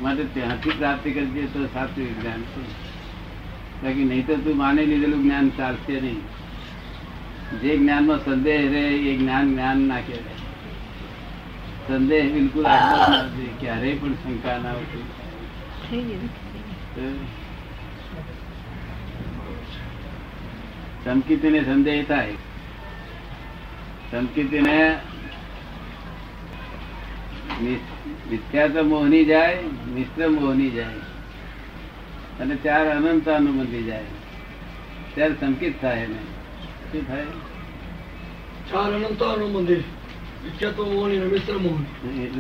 માટે 0.02 0.24
ત્યાંથી 0.24 0.70
પ્રાપ્તિ 0.70 1.12
કરજે 1.12 1.46
તો 1.46 1.66
સાચું 1.66 2.22
જ્ઞાન 2.22 2.42
છે. 2.42 2.62
બાકી 3.84 4.04
નહીં 4.04 4.28
તો 4.28 4.36
તું 4.36 4.58
માની 4.58 4.86
લીધેલું 4.86 5.24
જ્ઞાન 5.24 5.50
ચાલશે 5.50 6.02
નહીં. 6.02 6.22
જે 7.62 7.78
જ્ઞાનમાં 7.78 8.26
સંદેહ 8.26 8.72
રહે 8.72 8.88
એ 8.90 9.18
જ્ઞાન 9.18 9.52
જ્ઞાન 9.52 9.78
ના 9.78 9.96
કહેવાય. 9.96 10.43
સંદેહ 11.88 12.34
બિલકુલ. 12.34 12.64
ક્યારેય 13.60 13.96
પણ 13.96 14.14
શંકા 14.14 14.58
ના 14.58 14.72
ઉઠી. 14.72 15.04
ચમકીતીને 21.06 21.62
સંદેહ 21.64 22.04
થાય. 22.04 22.34
ચમકીતીને 24.12 25.00
મિથ્યા 28.32 28.68
તો 28.68 28.84
મોહની 28.84 29.26
જાય 29.26 29.64
મિશ્ર 29.96 30.30
મોહની 30.30 30.70
જાય. 30.70 31.00
અને 32.40 32.56
ચાર 32.56 32.86
અનંત 32.90 33.30
અનુબંધી 33.30 33.84
જાય. 33.84 34.06
ત્યારે 35.16 35.34
સંકિત 35.34 35.82
થાય 35.82 36.00
એને. 36.00 36.22
શું 36.92 37.08
થાય? 37.08 37.26
ચાર 38.72 38.92
અનંત 38.94 39.24
મંદિર 39.56 39.84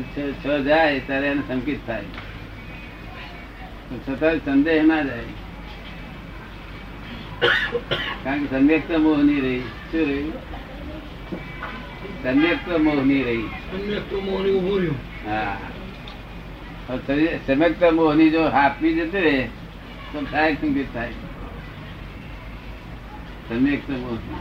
છ- 0.03 0.45
છ 0.45 0.63
જાય 0.63 0.99
ત્યારે 0.99 1.27
એને 1.27 1.41
સંકિત 1.47 1.87
થાય. 1.87 2.03
છતાં 4.09 4.45
સંદેહ 4.45 4.83
ના 4.83 5.01
જાય. 5.01 5.23
કારણ 8.23 8.43
કે 8.43 8.59
સમ્યક્ત 8.59 8.91
મોહની 8.91 9.41
રહી. 9.41 9.59
શું 9.59 10.07
રહી. 10.07 10.31
સમ્યક 12.23 12.69
તો 12.69 12.77
ઉભું 12.77 13.23
રહ્યું. 13.23 13.49
હા. 15.27 15.57
જો 18.29 18.47
હાપી 18.47 18.93
જતી 18.93 19.21
રહે 19.21 19.49
તો 20.13 20.25
થાય 20.31 20.53
સંકેત 20.53 20.93
થાય. 20.93 21.11
સમ્યક્ત 23.49 23.89
મોહની. 23.89 24.35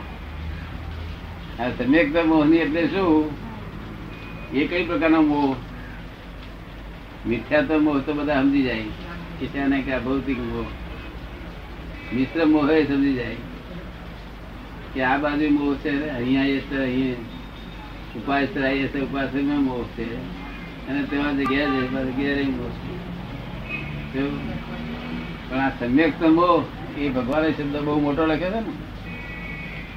આ 1.62 1.69
સમ્યક્ત 1.69 2.16
મોહની 2.16 2.57
એટલે 2.57 2.87
શું? 2.87 3.51
એ 4.54 4.66
કઈ 4.66 4.85
પ્રકારનો 4.85 5.23
મોહ? 5.23 5.56
મિથ્યા 7.28 7.62
તો 7.62 7.78
મોહ 7.78 7.99
તો 7.99 8.12
બધા 8.12 8.42
સમજી 8.42 8.62
જાય. 8.62 8.82
કે 9.40 9.47
ત્યાં 9.47 9.82
કે 9.82 9.99
ભૌતિક 9.99 10.38
મોહ. 10.38 10.66
મિશ્ર 12.14 12.44
મોહ 12.44 12.71
એ 12.71 12.85
સમજી 12.85 13.12
જાય. 13.12 13.37
કે 14.94 15.02
આ 15.02 15.18
બાજુ 15.18 15.50
મોહ 15.50 15.75
છે, 15.75 16.09
અહીંયા 16.09 16.44
એ 16.44 16.59
છે, 16.59 16.78
અહીંયા 16.78 17.14
ઉપાય 18.16 18.42
એ 18.71 18.88
છે 18.88 19.00
ઉપાસમાં 19.00 19.62
મોહ 19.64 19.85
છે. 19.85 20.16
અને 20.88 21.02
તેમાં 21.02 21.38
જગ્યા 21.38 21.66
પાછું 21.66 22.56
મોહ 22.56 22.71
છે. 22.71 24.52
પણ 25.50 25.59
આ 25.59 25.68
સમ્યક 25.68 26.23
મોહ, 26.23 26.64
એ 27.00 27.09
ભગવાન 27.09 27.50
શબ્દ 27.50 27.76
બહુ 27.76 28.00
મોટો 28.00 28.26
લખ્યો 28.26 28.50
છે 28.50 28.54
ને? 28.54 28.73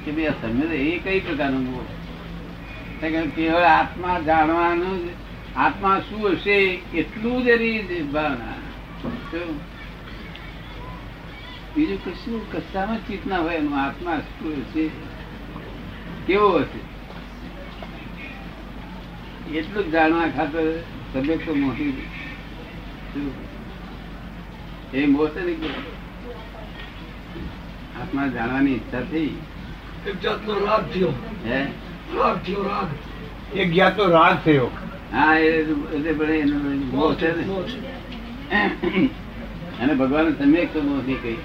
કે 0.04 0.12
ભાઈ 0.12 0.26
આ 0.26 0.30
સમ્યક 0.30 0.72
એ 0.72 0.98
કઈ 0.98 1.20
પ્રકારનો 1.20 1.58
મોહ 1.58 1.95
કેવળ 3.00 3.62
આત્મા 3.62 4.20
જાણવાનું 4.20 5.10
આત્મા 5.56 6.00
શું 6.00 6.30
હશે 6.30 6.56
એટલું 6.94 7.44
જ 7.44 7.48
એની 7.48 8.02
ભાવના. 8.02 8.54
બીજું 11.76 12.04
કશું 12.04 12.52
કશામાં 12.52 12.98
ચિત 12.98 13.26
ના 13.26 13.38
હોય 13.38 13.54
એનું 13.54 13.82
આત્મા 13.82 14.16
શું 14.18 14.52
હશે? 14.52 14.90
કેવો 16.26 16.58
હશે? 16.58 16.80
એટલું 19.58 19.84
જ 19.84 19.90
જાણવા 19.90 20.28
ખાતર 20.28 20.82
તબિયત 21.14 21.46
તો 21.46 21.54
મોટી? 21.54 22.06
એ 24.94 25.06
મોટે 25.06 25.40
નહીં. 25.40 25.68
આત્મા 28.02 28.26
જાણવાની 28.26 28.72
ઈચ્છા 28.72 29.00
થઈ. 29.00 29.26
એક 30.06 30.20
જાતનો 30.20 30.60
લાભ 30.60 30.82
થયો. 30.82 31.12
હે? 31.44 31.66
રાગ 32.14 32.36
થયો 32.36 32.62
રાગ 32.62 33.56
એક 33.56 33.72
જાતનો 33.72 34.06
રાગ 34.06 34.44
થયો 34.44 34.70
હા 35.12 35.38
એટલે 35.38 36.12
પણ 36.12 36.48
મોહ 36.72 37.14
છે 37.14 37.36
ને. 37.36 37.52
અને 39.80 39.94
ભગવાન 39.94 40.34
સમ્યક 40.34 40.74
તો 40.74 40.82
મોહની 40.82 41.14
કહી. 41.14 41.36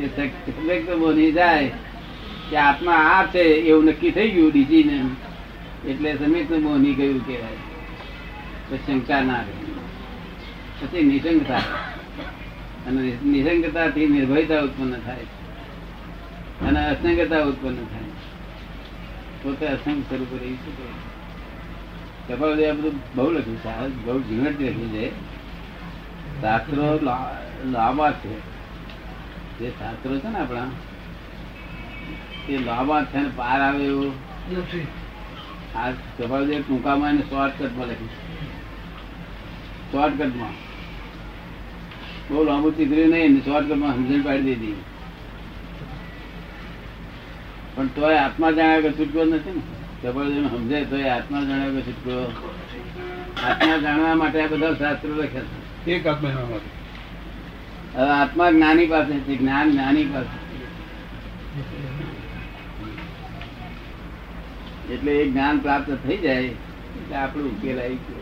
એ 0.00 0.06
સક- 0.16 0.50
સમ્યક 0.50 0.90
તો 0.90 0.96
મોહની 0.96 1.32
જાય 1.32 1.72
કે 2.50 2.56
આત્મા 2.56 2.92
આ 2.92 3.26
છે, 3.26 3.38
એવું 3.38 3.84
નક્કી 3.84 4.10
થઈ 4.10 4.30
ગયું 4.30 4.52
ડીજીને. 4.52 5.04
એટલે 5.90 6.16
સમ્યક 6.16 6.48
તો 6.48 6.58
મોહ 6.58 6.76
નહીં 6.76 6.96
ગયું 6.96 7.26
કહેવાય. 7.26 7.56
તો 8.70 8.76
શંકા 8.76 9.20
ના 9.20 9.36
રહે. 9.36 9.52
પછી 10.80 11.02
નિશંકતા. 11.02 11.58
અને 12.86 13.18
નિશંકતાથી 13.26 14.06
નિર્ભયતા 14.06 14.60
ઉત્પન્ન 14.60 14.98
થાય. 14.98 15.20
અને 16.66 16.86
અસંગતા 16.86 17.44
ઉત્પન્ન 17.44 17.76
થાય. 17.76 18.07
પોતે 19.42 19.66
અસંગ 19.66 20.02
સ્વરૂપ 20.02 20.42
રહી 20.42 20.54
શકે. 20.54 22.34
કપાલ 22.34 22.64
આ 22.66 22.72
બધું 22.72 22.92
બહુ 23.14 23.30
લખ્યું 23.30 23.56
છે. 23.56 24.04
બહુ 24.04 24.20
ઝીણવટ 24.20 24.60
લખ્યું 24.60 24.92
છે. 24.92 25.10
શાસ્ત્રો 26.42 27.00
લાંબા 27.64 28.10
છે. 28.12 28.34
જે 29.58 29.70
શાસ્ત્રો 29.70 30.18
છે 30.18 30.28
ને 30.28 30.38
આપણા 30.38 30.70
એ 32.48 32.58
લાંબા 32.58 33.04
છે 33.04 33.18
ને 33.18 33.30
પાર 33.36 33.60
આવે 33.60 33.84
એવું. 33.84 34.12
આ 35.76 35.90
કપાલદેવ 35.90 36.62
ટૂંકામાં 36.62 37.10
એને 37.10 37.20
શોર્ટકટમાં 37.20 37.86
લખ્યું 37.86 38.10
શોર્ટકટમાં 39.92 40.52
બહુ 42.30 42.44
લાંબુ 42.44 42.70
ચીતર્યું 42.70 43.08
નહીં 43.08 43.44
શોર્ટકટમાં 43.44 43.94
સમજણ 43.94 44.22
પાડી 44.22 44.42
દીધી. 44.42 44.74
પણ 47.78 47.86
તોય 47.86 48.16
આત્મા 48.16 48.50
જાણ્યા 48.50 48.80
કે 48.80 48.92
છૂટકો 48.92 49.24
નથી 49.24 49.50
ને. 49.50 49.60
જબરજસ્ત 50.02 50.56
સમજે 50.56 50.84
તોય 50.84 51.08
આત્મા 51.08 51.40
જાણ્યા 51.40 51.68
કે 51.68 51.82
છૂટકો. 51.82 52.42
આત્મા 53.46 53.76
જાણવા 53.76 54.14
માટે 54.14 54.42
આ 54.42 54.46
બધા 54.46 54.74
શાસ્ત્રો 54.74 55.14
લખ્યા 55.14 55.42
છે. 55.42 55.90
એક 55.90 56.06
આત્મા 56.06 56.30
જાણવા 56.30 56.48
માટે. 56.48 57.98
હવે 57.98 58.10
આત્મા 58.10 58.50
જ્ઞાની 58.50 58.86
પાસે 58.86 59.12
છે 59.12 59.36
જ્ઞાન 59.36 59.70
જ્ઞાની 59.70 60.04
પાસે. 60.04 60.48
એટલે 64.92 65.12
એ 65.12 65.30
જ્ઞાન 65.30 65.58
પ્રાપ્ત 65.58 65.98
થઈ 66.06 66.16
જાય 66.16 66.42
એટલે 66.42 67.16
આપણું 67.16 67.58
ઉકેલ 67.58 67.80
આવી 67.80 67.94
ગયો. 67.94 68.18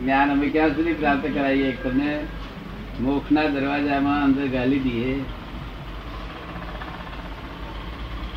જ્ઞાન 0.00 0.30
અમે 0.30 0.48
ક્યાં 0.48 0.74
સુધી 0.74 0.92
પ્રાપ્ત 0.92 1.34
કરાવીએ? 1.34 1.72
તમને 1.72 2.20
મોક્ષના 3.00 3.42
દરવાજામાં 3.42 4.24
અંદર 4.24 4.46
ગાલી 4.46 4.78
દઈએ. 4.78 5.22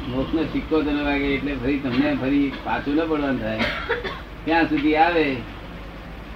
મોક્ષનો 0.07 0.43
સિક્કો 0.43 0.81
તને 0.81 1.01
વાગે 1.03 1.25
એટલે 1.25 1.55
ફરી 1.55 1.79
તમને 1.79 2.15
ફરી 2.15 2.51
પાછું 2.63 2.95
ન 2.95 3.05
પડવાનું 3.05 3.39
થાય. 3.39 3.59
ત્યાં 4.45 4.69
સુધી 4.69 4.95
આવે 4.95 5.35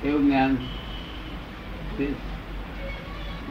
એવું 0.05 0.25
જ્ઞાન. 0.25 0.57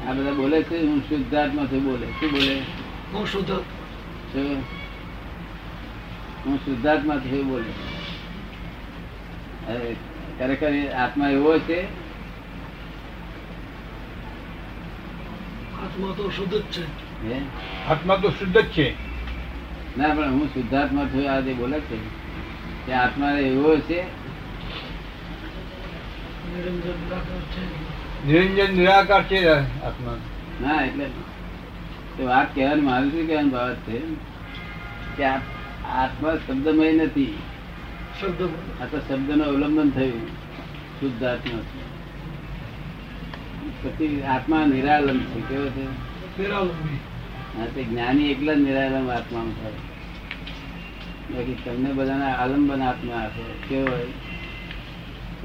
આ 0.08 0.12
બધા 0.12 0.32
બોલે 0.32 0.62
છે 0.62 0.86
હું 0.86 1.00
શુદ્ધાત્મા 1.00 1.64
છું 1.64 1.84
બોલે. 1.84 2.06
શું 2.06 2.30
બોલે? 2.30 2.58
હું 3.12 3.26
શુદ્ધ. 3.26 3.50
હું 6.46 6.56
શુદ્ધાત્મા 6.56 7.16
છું 7.16 7.32
એવું 7.32 7.46
બોલે. 7.46 7.72
ખરેખર 10.38 10.92
આત્મા 10.92 11.28
એવો 11.28 11.58
છે. 11.58 11.82
આત્મા 15.82 16.14
તો 16.16 16.30
શુદ્ધ 16.30 16.54
જ 16.54 16.62
છે. 16.62 17.86
આત્મા 17.86 18.16
તો 18.16 18.30
શુદ્ધ 18.30 18.58
જ 18.58 18.64
છે. 18.64 19.09
ના 19.98 20.14
પણ 20.14 20.30
હું 20.30 20.46
શુદ્ધાત્મા 20.46 21.04
છું 21.04 21.32
આ 21.32 21.40
જે 21.40 21.52
બોલે 21.52 21.80
છે 21.80 21.96
કે 22.86 22.92
આત્મા 22.92 23.30
એવો 23.30 23.76
છે. 23.76 24.02
નિરંજન 26.50 27.04
નિરાકાર 27.04 27.40
છે. 27.40 28.26
નિરંજન 28.26 28.74
નિરાકાર 28.74 29.22
છે 29.22 29.48
આત્મા. 29.82 30.16
ના 30.62 30.82
એટલે 30.82 31.04
તો 32.16 32.26
વાત 32.26 32.54
કહેવાની 32.54 32.80
મારું 32.80 33.10
શું 33.10 33.26
કહેવાની 33.26 33.48
બાબત 33.48 33.76
છે 33.76 33.98
કે 35.16 35.24
આત્મા 35.24 36.34
શબ્દમય 36.34 36.92
નથી. 36.92 37.38
શબ્દ 38.20 38.48
આ 38.82 38.84
તો 38.84 38.98
શબ્દનું 38.98 39.46
અવલંબન 39.46 39.90
થયું. 39.90 40.28
શુદ્ધ 41.00 41.24
આત્મા 41.24 41.58
છે. 41.58 41.90
પછી 43.82 44.22
આત્મા 44.22 44.66
નિરાલંબ 44.66 45.20
છે 45.20 45.40
કેવો 45.40 45.66
છે? 45.66 45.84
નિરાલંબી. 46.42 46.98
તે 47.74 47.84
જ્ઞાની 47.84 48.30
એકલા 48.30 48.54
જ 48.54 48.56
નિરાલમ 48.56 49.10
આત્મામાં 49.10 49.62
થાય. 49.62 49.72
બાકી 51.34 51.56
તમને 51.64 51.92
બધાને 51.92 52.24
આલંબન 52.24 52.82
આત્મા 52.82 53.14
આપે 53.14 53.68
કેવો 53.68 53.88
હોય? 53.88 54.06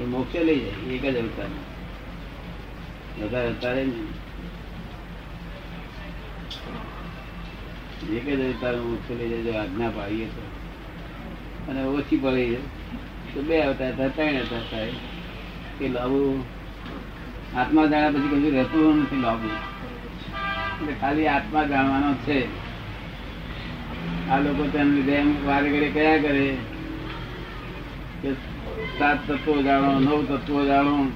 એ 0.00 0.06
મોક્ષે 0.06 0.44
લઈ 0.44 0.60
જાય, 0.60 0.68
એક 0.68 1.02
જ 1.02 1.16
અવતાર 1.16 1.46
બધા 3.20 3.46
અવતારે 3.46 3.84
નહીં. 3.84 4.08
એક 8.12 8.26
જ 8.26 8.54
અવતાર 8.54 8.76
મોક્ષે 8.76 9.14
લઈ 9.14 9.28
જાય, 9.28 9.52
જો 9.52 9.58
આજ્ઞા 9.58 9.88
પાડીએ 9.88 10.26
તો. 10.26 10.42
અને 11.68 11.84
ઓછી 11.84 12.16
પડી 12.16 12.50
જાય, 12.50 12.60
તો 13.34 13.42
બે 13.42 13.60
અવતાર 13.60 13.96
થાય, 13.96 14.08
ત્રણ 14.08 14.26
અવતાર 14.26 14.62
થાય. 14.70 14.92
કે 15.78 15.88
લાવું 15.88 16.44
આત્મા 17.56 17.86
જાણ્યા 17.86 18.10
પછી 18.10 18.18
કશું 18.18 18.52
રહેતું 18.52 19.02
નથી 19.02 19.16
લાવવું 19.20 19.75
ખાલી 21.00 21.26
આત્મા 21.26 21.64
જાણવાનો 21.64 22.14
છે. 22.14 22.46
આ 24.30 24.38
લોકો 24.38 24.68
તેમની 24.72 25.02
જેમ 25.02 25.46
વારે 25.46 25.70
ઘડી 25.70 25.90
કયા 25.90 26.16
કરે. 26.16 26.56
કે 28.22 28.32
સાત 28.98 29.30
તત્વો 29.30 29.62
જાણો, 29.62 29.98
નવ 29.98 30.24
તત્વો 30.24 30.66
જાણો. 30.66 31.12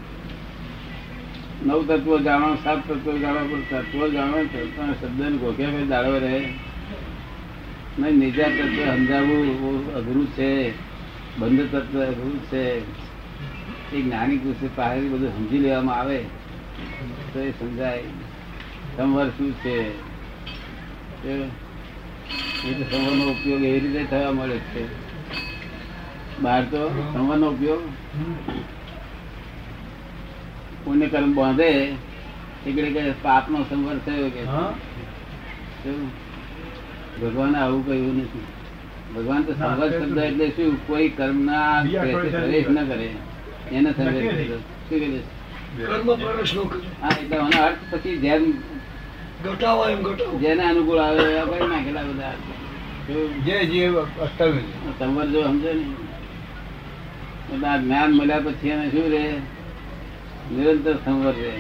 નવ 1.66 1.86
તત્વો 1.86 2.18
જાણો, 2.18 2.54
સાત 2.54 2.88
તત્વો 2.88 3.18
જાણો, 3.18 3.38
પણ 3.38 3.78
તત્વો 3.78 4.08
જાણો 4.08 4.42
શબ્દ 4.92 5.22
ને 5.22 5.36
ગોખ્યા 5.36 5.70
ભાઈ 5.70 5.86
દાડો 5.86 6.18
રહે. 6.18 6.48
નહીં 7.98 8.18
નીચા 8.18 8.42
તત્વ 8.42 8.96
સમજાવવું 8.96 9.94
અઘરું 9.94 10.26
છે. 10.26 10.70
બંધ 11.38 11.60
તત્વ 11.60 12.02
અઘરું 12.02 12.42
છે. 12.42 12.80
એ 13.92 14.02
જ્ઞાની 14.02 14.38
કૃષિ 14.38 14.68
પાસે 14.76 15.00
બધું 15.00 15.28
સમજી 15.28 15.58
લેવામાં 15.58 15.96
આવે. 15.96 16.18
તો 17.32 17.40
એ 17.40 17.50
સમજાય. 17.50 18.02
સંવર 19.00 19.28
શું 19.36 19.52
છે? 19.62 19.76
એ 21.24 21.32
એ 22.66 22.72
સંવરનો 22.90 23.24
ઉપયોગ 23.30 23.62
એ 23.64 23.78
રીતે 23.78 24.02
થવા 24.04 24.32
મળે 24.32 24.58
છે. 24.72 24.82
બહાર 26.42 26.62
તો 26.70 26.80
સંવરનો 27.12 27.46
ઉપયોગ 27.48 27.82
પુણ્ય 30.84 31.06
કર્મ 31.06 31.32
બાંધે 31.34 31.70
એકડે 32.66 32.88
કે 32.90 33.02
પાપનો 33.22 33.58
સંવર 33.70 33.96
થયો 34.04 34.28
કે 34.36 34.42
ભગવાને 37.20 37.58
આવું 37.58 37.82
કહ્યું 37.86 38.16
નથી. 38.18 38.46
ભગવાન 39.14 39.42
તો 39.42 39.52
સંવર 39.52 39.88
શબ્દ 39.90 40.18
એટલે 40.18 40.46
શું? 40.56 40.72
કોઈ 40.86 41.08
કર્મ 41.08 41.38
ના 41.44 41.82
પ્રવેશ 41.82 42.68
ન 42.68 42.78
કરે. 42.86 43.10
એને. 43.72 43.90
નહીં. 43.96 44.60
શું 44.88 44.98
કહે 45.00 45.08
છે? 45.08 45.20
હા 47.00 47.10
એટલે 47.20 47.36
અર્થ 47.58 47.82
પછી 47.90 48.18
જેમ 48.18 48.42
એમ 49.90 50.00
જેને 50.38 50.62
અનુકૂળ 50.64 50.98
આવે 50.98 51.22
એવા 51.22 51.44
કરી 51.44 51.68
નાખેલા 51.68 52.02
બધા. 52.02 52.32
જે 53.44 53.66
જે 53.66 53.86
અસ્તવ્ય 54.20 54.62
જો 55.26 55.42
સમજે 55.42 55.72
ને. 55.72 57.66
આ 57.66 57.76
જ્ઞાન 57.76 58.10
મળ્યા 58.12 58.38
પછી 58.38 58.68
એને 58.68 58.90
શું 58.90 59.10
રે 59.10 59.34
નિરંતર 60.52 60.94
સંવર 61.04 61.32
રે 61.32 61.52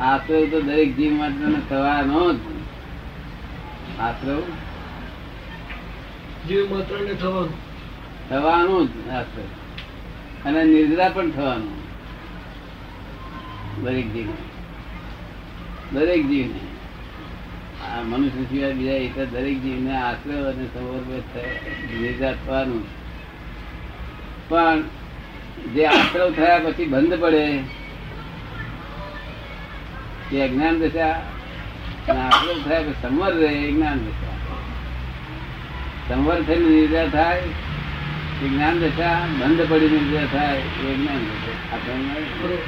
આશ્રવ 0.00 0.44
તો 0.50 0.60
દરેક 0.60 0.96
જીવ 0.96 1.12
માટે 1.12 1.44
થવાનો 1.70 2.34
જ. 2.34 2.38
આશ્રવ 4.00 4.42
જીવ 6.48 6.64
માત્ર 6.70 6.98
ને 7.00 7.14
થવાનું. 7.14 7.54
થવાનું 8.28 8.86
જ 8.86 9.08
આશ્રવ 9.08 9.48
અને 10.44 10.64
નિદ્રા 10.64 11.08
પણ 11.08 11.30
થવાનું. 11.30 11.74
દરેક 13.82 14.12
જીવ 14.12 14.26
દરેક 15.92 16.26
જીવને. 16.26 16.60
આ 17.84 18.02
મનુષ્ય 18.02 18.42
સિવાય 18.42 18.72
બીજા 18.72 18.92
ઇતર 18.92 19.24
દરેક 19.24 19.62
જીવને 19.62 19.96
આશ્રય 19.96 20.34
અને 20.34 20.66
સમર્પિત 20.66 22.46
થવાનું. 22.46 22.84
પણ 24.48 24.82
જે 25.74 25.86
આશ્રવ 25.86 26.30
થયા 26.30 26.58
પછી 26.58 26.84
બંધ 26.84 27.14
પડે 27.14 27.60
એ 30.32 30.40
અજ્ઞાન 30.40 30.78
દશા 30.78 31.12
અને 32.08 32.20
આશ્રવ 32.20 32.62
થયા 32.68 32.80
પછી 32.80 32.94
સંવર 33.02 33.34
રહે, 33.34 33.54
એ 33.54 33.72
જ્ઞાન 33.72 33.98
દશા. 33.98 34.28
સંવર 36.08 36.42
થઈને 36.42 36.70
નિર્જા 36.70 37.06
થાય, 37.06 37.42
એ 38.42 38.48
જ્ઞાન 38.48 38.78
દશા 38.78 39.26
બંધ 39.40 39.60
પડીને 39.68 40.00
નિર્જા 40.00 40.38
થાય, 40.38 40.58
એ 40.58 40.94
જ્ઞાન 40.96 41.18
દશા. 41.18 41.74
આ 41.74 41.78
તો 41.78 41.92
એમ 41.92 41.98
નહીં. 41.98 42.14
બરોબર. 42.14 42.58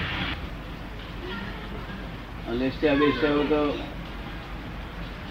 લેસ્ટા 2.54 2.96
બેસ્ટા 2.96 3.44
તો 3.48 3.60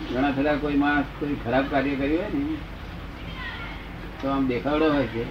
ઘણા 0.10 0.36
ખરા 0.36 0.62
કોઈ 0.62 0.78
માણસ 0.78 1.10
કોઈ 1.16 1.42
ખરાબ 1.42 1.66
કાર્ય 1.70 1.96
કર્યું 1.98 2.34
હોય 2.34 2.48
ને 2.48 2.58
તો 4.22 4.28
આમ 4.28 4.44
દેખાવડો 4.48 4.88
હોય 4.90 5.08
છે. 5.10 5.24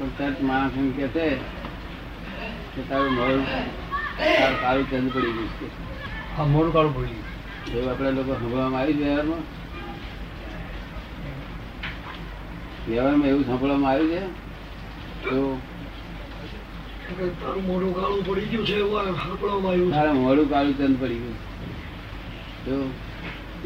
પણ 0.00 0.10
તરત 0.16 0.38
માણસ 0.42 0.74
એમ 0.76 0.88
કે 0.94 1.06
છે 1.14 1.26
કે 2.72 2.80
તારું 2.84 3.14
મોડું 3.14 3.44
કાળું 4.58 4.88
ચંદ 4.90 5.08
પડી 5.12 5.34
ગયું 5.36 5.52
છે. 5.54 5.66
હા 6.30 6.46
મોડું 6.46 6.72
કાળું 6.72 6.94
પડી 6.96 7.14
ગયું. 7.14 7.30
એવું 7.66 7.90
આપણા 7.90 8.12
લોકો 8.12 8.32
સાંભળવામાં 8.34 8.80
આવી 8.80 8.98
વ્યવહારમાં? 9.00 9.44
વ્યવહારમાં 12.86 13.28
એવું 13.28 13.44
સાંભળવામાં 13.44 13.92
આવ્યું 13.92 14.12
છે? 14.14 14.22
તો 15.28 15.38
મોઢું 17.04 17.92
કાળું 17.96 18.22
પડી 18.26 18.48
ગયું 18.50 18.64
છે 18.66 18.74
એવું 18.82 18.98
આ 19.00 19.04
સાંભળવામાં 19.12 19.72
આવ્યું 19.72 19.90
છે. 19.90 19.96
તારા 19.96 20.16
મોડું 20.24 20.46
કાળું 20.52 20.74
ચંદ 20.78 20.96
પડી 21.00 21.20
ગયું? 21.22 21.38
તો 22.64 22.74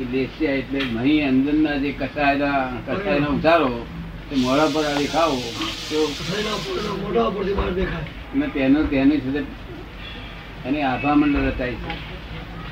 એ 0.00 0.04
લેસ્યા 0.12 0.58
એટલે 0.60 0.80
મહી 0.94 1.20
અંદરના 1.28 1.76
જે 1.82 1.90
કસાયના 2.00 2.62
કસાયનો 2.86 3.28
ઉતારો 3.38 3.70
તે 4.28 4.34
મોડા 4.44 4.68
પર 4.74 4.84
આવી 4.90 5.10
ખાવો 5.14 5.38
તો 5.88 5.98
મોઢા 7.02 7.30
પરથી 7.34 7.56
બહાર 7.58 7.72
દેખાય. 7.78 8.06
અને 8.34 8.46
તેનો 8.54 8.80
તેની 8.90 9.20
સાથે 9.24 9.42
એની 10.66 10.84
આભા 10.90 11.16
મંડળ 11.20 11.48
રચાય 11.48 11.76
છે. 11.82 11.92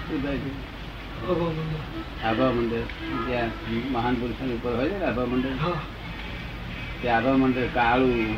શું 0.05 0.19
થાય 0.23 0.39
છે? 0.45 0.51
આભા 2.27 2.51
મંડળ. 2.57 2.87
જ્યાં 3.27 3.51
મહાન 3.95 4.15
પુરુષોની 4.21 4.57
ઉપર 4.59 4.73
હોય 4.79 4.91
છે 4.91 4.99
ને 4.99 5.07
આભા 5.11 5.29
મંડળ? 5.33 5.57
તે 7.01 7.07
આભા 7.17 7.37
મંડળ 7.41 7.69
કાળું 7.77 8.31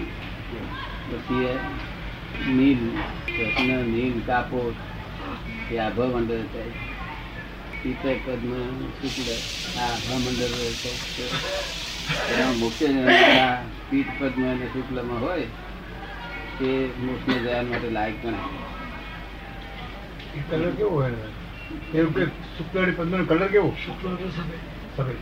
પછી 1.08 1.46
નીલ 2.48 2.78
કૃષ્ણ 3.26 3.84
નીલ 3.86 4.20
કાપોટ 4.26 4.76
એ 5.72 5.78
આભા 5.78 6.06
મંડળ 6.06 6.40
પિત્તળ 7.82 8.14
પદ્મ 8.24 8.52
શુક્લ 9.00 9.32
આ 9.32 9.84
આભા 9.84 10.18
મંડળ 10.18 10.54
છે. 10.82 10.92
એમાં 12.34 12.58
મુખ્ય 12.58 12.86
પીઠ 13.90 14.12
પદ્મ 14.18 14.44
અને 14.50 14.66
શુક્લમાં 14.66 15.20
હોય 15.20 15.46
તે 16.58 16.70
મોક્ષને 17.00 17.34
જવા 17.38 17.62
માટે 17.62 17.90
લાયક 17.90 18.22
પણ 18.22 18.34
કલર 20.50 20.70
કેવો 20.70 20.90
હોય? 20.90 21.12
એવું 21.94 22.14
કે 22.14 22.24
શુક્લ 22.24 22.92
પદ્મ 22.96 23.24
કલર 23.24 23.48
કેવો? 23.48 23.70
શુક્લ. 23.86 24.08
સફેદ. 24.96 25.16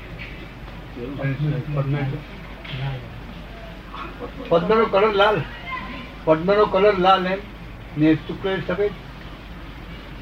પદ્મ 4.48 4.78
નો 4.78 4.84
કલર 4.84 5.14
લાલ. 5.14 5.40
પદ્મનો 6.26 6.64
કલર 6.66 6.98
લાલ 6.98 7.26
એમ. 7.26 7.38
ને 7.98 8.14
શુક્લ 8.14 8.60
સફેદ. 8.66 8.92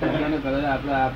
પદ્મનો 0.01 0.37
કલર 0.37 0.65
આપડે 0.65 0.93
આ 0.93 1.11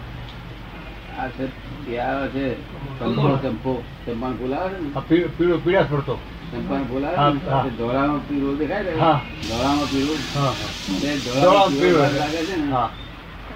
આ 1.18 1.28
છે 1.28 1.46
જે 1.86 1.96
છે. 2.28 2.56
ચંપો 2.98 3.38
ચંપો 3.42 3.82
ચંપાનું 4.04 4.38
ફૂલ 4.38 4.54
આવે 4.54 4.74
છે 4.74 4.80
ને? 4.80 4.88
આ 4.94 5.00
પીળો 5.00 5.28
પીળો 5.36 5.58
પડતો 5.90 6.18
ચંપાનું 6.52 6.88
ફૂલ 6.88 7.04
આવે 7.04 7.16
હા, 7.16 7.30
ને? 7.30 7.40
હા. 7.50 7.62
તે 7.62 7.70
ધોળામાં 7.70 8.28
પીળું 8.28 8.58
દેખાય 8.58 8.82
ને 8.82 8.90
ધોળામાં 9.48 9.88
પીળું. 9.90 10.20
ધોળામાં 10.32 11.18
ધોળામાં 11.24 11.72
પીળું 11.72 11.80
પીળું 11.80 12.18
લાગે 12.18 12.40
છે 12.44 12.56
ને? 12.56 12.72
હા. 12.72 12.90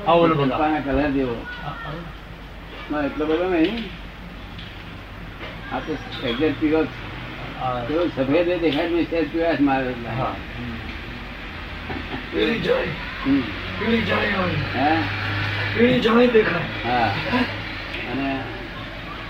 આ 0.06 0.14
ચંપાના 0.44 0.80
કલર 0.80 1.10
જેવો. 1.10 1.36
એટલો 3.04 3.24
બધો 3.26 3.48
નહીં. 3.48 3.84
આ 5.72 5.80
તો 5.80 5.92
પીળો 7.88 8.06
સફેદ 8.16 8.48
દેખાય 8.60 8.88
ને 8.88 9.58
મારે. 9.60 9.94
પીળી 12.32 12.60
જાય 12.60 12.92
પીળી 13.78 14.02
જાય 14.02 14.44
હે? 14.74 14.90
પીળી 15.74 16.00
જાય 16.00 16.28
દેખાય 16.28 16.68
હા 16.84 17.08
અને 18.08 18.28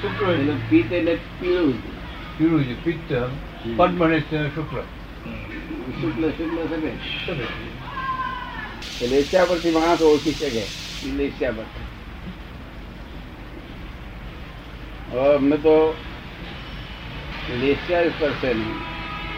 શુક્લ 0.00 0.30
એટલે 0.30 0.54
પિત્ત 0.70 0.92
એટલે 0.92 1.14
પીળું 1.36 1.76
પીળું 2.36 2.64
છે 2.64 2.74
પિત્ત 2.84 3.10
પદ્મ 3.76 4.02
ને 4.06 4.18
શુક્લ 4.50 4.78
શુક્લ 6.00 6.22
શુક્લ 6.32 6.58
સફેદ 6.64 6.96
સફેદ 9.00 9.46
પરથી 9.48 9.72
માણસ 9.72 10.02
ઓળખી 10.02 10.34
શકે 10.34 10.64
લેસ્યા 11.12 11.54
પરથી 11.54 11.86
હવે 15.10 15.30
અમને 15.34 15.56
તો 15.58 15.76
લેસ્યા 17.60 18.10
સ્પર્શે 18.10 18.50
નહીં 18.54 18.76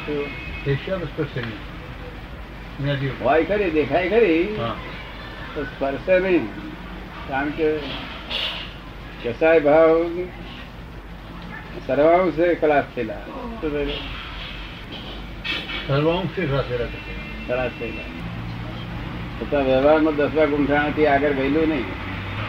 શું? 0.01 0.27
સ્પર્શે 1.09 1.41
નહીં 1.43 1.74
હોય 3.25 3.45
ખરી 3.45 3.71
દેખાય 3.71 4.11
ખરી. 4.11 4.45
તો 5.55 5.65
સ્પર્શે 5.65 6.19
નહીં. 6.19 6.49
કારણ 7.29 7.51
કે 7.51 7.79
કસાય 9.25 9.61
ભાવ 9.61 10.11
સર્વાંશે 11.87 12.55
ખલાસ 12.55 12.85
થયેલા? 12.97 13.15
સર્વાંશે. 15.87 16.47
ખલાસ 17.49 17.71
થયેલા. 17.81 18.03
છતાં 19.43 19.65
વ્યવહારમાં 19.65 20.17
દસવા 20.17 20.45
ગુંઠાણાથી 20.45 21.07
આગળ 21.07 21.33
ગયેલું 21.33 21.69
નહીં. 21.69 21.85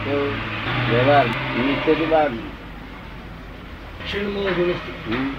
તો 0.04 0.34
વ્યવહાર 0.90 1.26
નિશ્ચયથી 1.26 2.06
બહાર 2.06 2.28
ક્ષીણમો 4.04 4.40
હમ. 5.10 5.30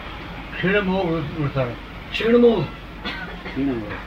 ક્ષીણ 0.58 0.82
મોહ 0.82 1.06
વૃષાણ. 1.12 1.67
ક્ષીણમોહ 2.12 2.63
ક્ષીણ 2.63 3.67
હોય. 3.67 3.97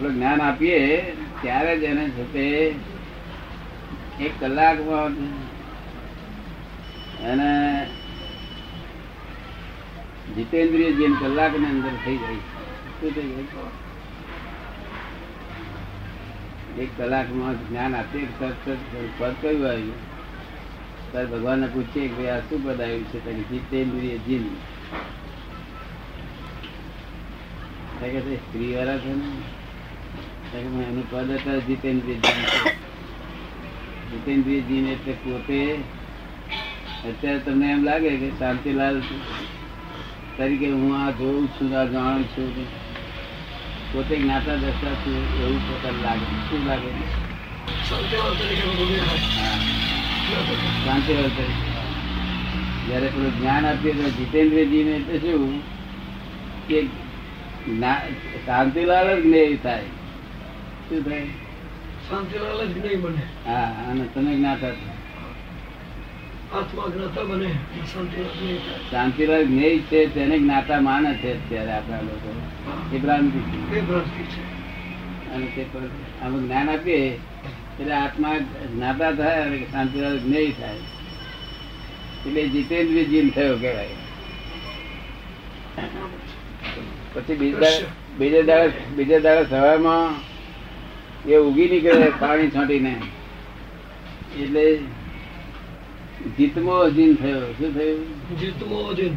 આપણે 0.00 0.14
જ્ઞાન 0.14 0.40
આપીએ, 0.40 1.12
ત્યારે 1.42 1.78
જ 1.78 1.82
એને 1.82 2.08
છે 2.10 2.74
એક 4.20 4.30
કલાકમાં 4.40 5.12
એને 7.26 7.86
જીતેન્દ્રિય 10.34 10.92
જેમ 10.92 11.14
કલાકની 11.20 11.66
અંદર 11.66 11.92
થઈ 12.04 12.16
જાય 12.16 12.34
શું 12.34 13.10
થઈ 13.14 13.28
જાય 13.28 13.44
એક 16.82 16.90
કલાકમાં 16.96 17.68
જ્ઞાન 17.68 17.94
આપીએ 17.94 18.26
પદ 19.18 19.34
કયું 19.42 19.68
આવ્યું? 19.68 19.98
ત્યારે 21.12 21.26
ભગવાનને 21.26 21.66
પૂછીએ 21.66 22.08
કે 22.08 22.14
ભાઈ 22.14 22.26
આ 22.26 22.40
શું 22.40 22.64
પદ 22.64 22.80
આવ્યું 22.80 23.04
છે? 23.04 23.24
તો 23.24 23.32
જીતેન્દ્રિય 23.32 24.18
જીન. 24.18 24.44
સ્ત્રી 28.36 28.74
વાળા 28.76 28.98
છે 28.98 29.12
ને. 29.14 29.59
એનું 30.58 31.10
પદ 31.10 31.30
અત્યારે 31.30 31.60
જીતેન્દ્રજી 31.60 32.20
જીતેન્દ્રજી 34.10 34.80
ને 34.80 34.92
એટલે 34.92 35.12
પોતે 35.12 35.58
અત્યારે 37.08 37.38
તમને 37.38 37.66
એમ 37.72 37.84
લાગે 37.84 38.16
કે 38.16 38.30
શાંતિલાલ 38.38 39.02
તરીકે 40.36 40.70
હું 40.70 40.96
આ 41.02 41.10
જોઉં 41.10 41.46
છું 41.48 41.76
આ 41.78 41.84
જાણું 41.84 42.24
છું 42.24 42.66
પોતે 43.92 44.16
જ્ઞાતા 44.16 44.54
દશા 44.54 44.96
છું 45.02 45.20
એવું 45.44 45.60
પોતાને 45.68 46.02
લાગે. 46.02 46.26
શું 46.48 46.66
લાગે? 46.66 46.90
શાંતિલાલ 50.84 51.28
તરીકે 51.28 51.70
જયારે 52.88 53.06
પેલું 53.06 53.38
જ્ઞાન 53.38 53.66
આપીએ 53.66 53.92
તો 53.92 54.10
જીતેન્દ્રજીને 54.10 54.90
એટલે 54.90 55.18
શું? 55.18 55.62
કે 56.68 56.78
શાંતિલાલ 58.46 59.14
જ 59.14 59.22
જ્ઞેય 59.22 59.56
થાય. 59.56 59.99
શું 60.90 61.02
થાય 61.04 61.26
શાંતિલાલ 62.08 62.60
જ 62.66 62.78
નહીં 62.84 63.00
બને. 63.00 63.24
હા 63.46 63.66
અને 63.90 64.04
તમે 64.14 64.36
જ્ઞાતા 64.36 64.70
છો. 64.70 64.88
આત્મા 66.58 66.86
જ્ઞાતા 66.94 67.22
બને 67.22 67.50
શાંતિલાલ 68.90 69.42
થાય. 69.42 69.44
જ્ઞેય 69.44 69.78
છે 69.78 70.06
તેને 70.14 70.38
જ્ઞાતા 70.38 70.80
માને 70.80 71.12
છે 71.14 71.32
અત્યારે 71.32 71.72
આપણા 71.72 72.00
લોકો. 72.00 72.30
એ 72.94 72.98
ભ્રાંતિ 72.98 73.38
છે. 74.32 74.40
અને 75.34 75.46
તે 75.46 75.66
આમ 76.22 76.32
જ્ઞાન 76.46 76.70
આપીએ 76.70 77.04
એટલે 77.80 77.94
આત્મા 77.94 78.32
જ્ઞાતા 78.74 79.12
થાય 79.12 79.42
અને 79.42 79.58
શાંતિલાલ 79.72 80.18
જ્ઞેય 80.18 80.50
થાય. 80.50 80.80
એટલે 82.26 82.48
જીતેન્દ્રિય 82.48 83.04
જીન 83.04 83.30
થયો 83.30 83.56
કહેવાય. 83.58 83.94
પછી 87.14 87.34
બીજા 87.34 87.70
બીજા 88.18 88.42
દાડા 88.42 88.92
બીજા 88.96 89.18
દાડા 89.18 89.42
સવારમાં 89.42 90.29
એ 91.26 91.36
ઉગી 91.36 91.68
નીકળે 91.68 92.12
પાણી 92.20 92.50
છાંટીને. 92.50 93.00
એટલે 94.38 94.76
જીતમો 96.38 96.90
જીન 96.90 97.14
થયો. 97.14 97.52
શું 97.52 97.74
થયું? 97.74 98.38
જીતમો 98.40 98.92
દિન 98.92 99.14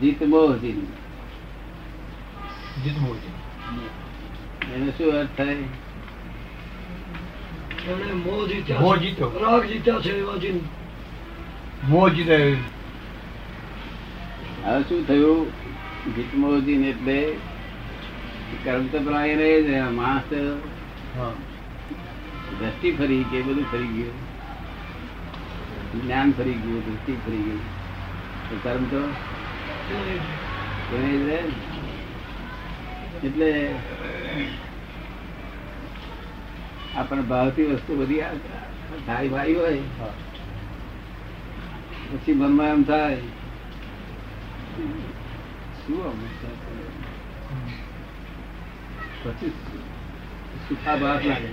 જીતમો 0.00 0.56
જીન 0.56 0.80
જીતમો 2.84 3.14
છે. 3.14 3.30
એનો 4.74 4.90
શું 4.90 5.12
અર્થ 5.12 5.28
થાય? 5.36 5.56
મોહ 8.14 8.46
જીત્યા 8.48 8.80
મોહ 8.80 8.96
રાગ 9.42 9.64
જીત્યા 9.64 10.00
છે 10.00 10.12
એવા 10.18 10.34
મોહ 11.88 12.08
જીતે 12.08 12.56
હવે 14.64 14.82
શું 14.82 15.06
થયું? 15.08 15.46
ગીતમોજી 16.16 16.76
ને 16.76 16.88
એટલે 16.88 17.36
કર્મ 18.64 18.86
તો 18.86 18.98
પ્રાય 18.98 19.62
જ 19.62 19.78
માણસ 19.90 20.22
દ્રષ્ટિ 22.58 22.96
ફરી 22.96 23.24
કે 23.30 23.42
બધું 23.42 23.64
ફરી 23.72 23.86
ગયું. 23.86 24.14
જ્ઞાન 26.02 26.32
ફરી 26.32 26.52
ગયું 26.52 26.84
દ્રષ્ટિ 26.86 27.12
ફરી 27.26 27.36
ગયું. 27.36 27.60
તો 28.50 28.56
કર્મ 28.62 28.84
તો. 28.84 29.00
એટલે 33.26 33.74
આપણને 36.96 37.22
ભાવતી 37.22 37.64
વસ્તુ 37.64 37.96
બધી 37.96 38.20
સારી 39.06 39.28
ભાઈ 39.28 39.54
હોય. 39.54 39.82
પછી 42.12 42.32
મનમાં 42.32 42.66
એમ 42.66 42.82
થાય 42.82 43.16
શું 45.86 46.20
પછી 49.22 49.52
સુખાભાસ 50.68 51.24
લાગે 51.24 51.50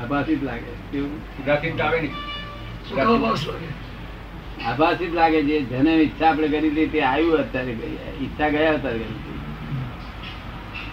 આભાસી 0.00 0.36
જ 0.36 0.44
લાગે. 0.44 0.72
કેવું? 0.92 1.20
લાગે 1.78 2.10
આભાસી 4.66 5.10
લાગે 5.14 5.42
જે 5.42 5.60
જેને 5.62 5.92
ઈચ્છા 5.96 6.28
આપણે 6.28 6.48
કરી 6.48 6.70
હતી 6.70 6.86
તે 6.86 7.02
આવ્યું 7.02 7.40
અત્યારે 7.40 7.72
ઈચ્છા 8.20 8.48
ગયા 8.48 8.74
અત્યારે 8.74 9.04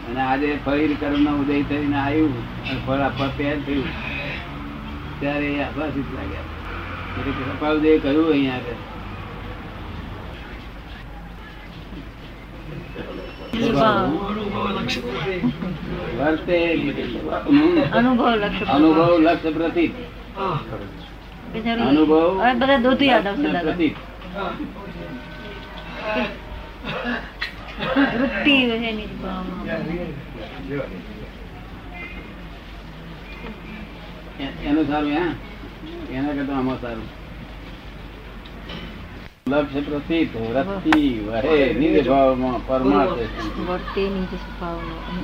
અને 0.09 0.21
આજે 0.21 0.57
ફરી 0.65 0.95
કર્મ 0.95 1.27
ઉદય 1.41 1.61
થઈને 1.63 1.97
આવ્યું 1.97 2.33
અને 2.69 2.79
ફળ 2.87 3.01
આપવા 3.01 3.27
તૈયાર 3.27 3.61
થયું. 3.65 3.89
ત્યારે 5.19 5.47
એ 5.53 5.63
આભાસી 5.63 6.01
જ 6.01 6.09
લાગ્યા 6.15 6.47
એટલે 7.19 7.31
કૃપાળુદેવે 7.31 7.97
કહ્યું 7.99 8.31
અહીંયા 8.31 8.55
આગળ 8.55 8.94
અનુભવ 17.91 18.25
લક્ષ 19.23 19.53
પ્રતીત 19.53 19.93
અનુભવ 21.81 22.13
બધા 22.57 22.79
દોતું 22.79 23.07
યાદ 23.07 23.27
આવશે 23.27 23.49
પ્રતીત 23.61 23.95
વૃત્તિ 28.15 28.55
એનું 34.65 34.85
સારું 34.87 35.11
હે? 35.11 35.25
એના 36.11 36.33
કરતા 36.33 36.55
આમાં 36.55 36.79
સારું. 36.79 37.07
લક્ષ્ય 39.47 39.81
પ્રતીત 39.81 40.35
વૃત્તિ 40.35 41.19
વહે 41.19 41.73
નિર્ભાવમાં 41.73 42.67
પરમાર્થ 42.67 43.11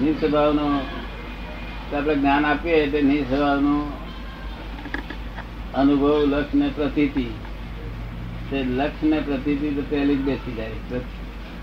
નિસ્વભાવનો 0.02 0.80
આપણે 1.98 2.16
જ્ઞાન 2.16 2.46
આપીએ 2.46 2.74
એટલે 2.74 3.02
નિસ્વભાવનો 3.02 3.92
અનુભવ 5.74 6.26
લક્ષ 6.26 6.56
ને 6.56 6.70
પ્રતીતિ. 6.76 7.28
તે 8.52 8.64
લક્ષ 8.64 9.04
ને 9.04 9.20
પ્રતીતિ 9.20 9.70
તો 9.70 9.82
પહેલી 9.90 10.16
જ 10.16 10.20
બેસી 10.20 10.52
જાય. 10.52 10.72
પ્ર- 10.90 11.00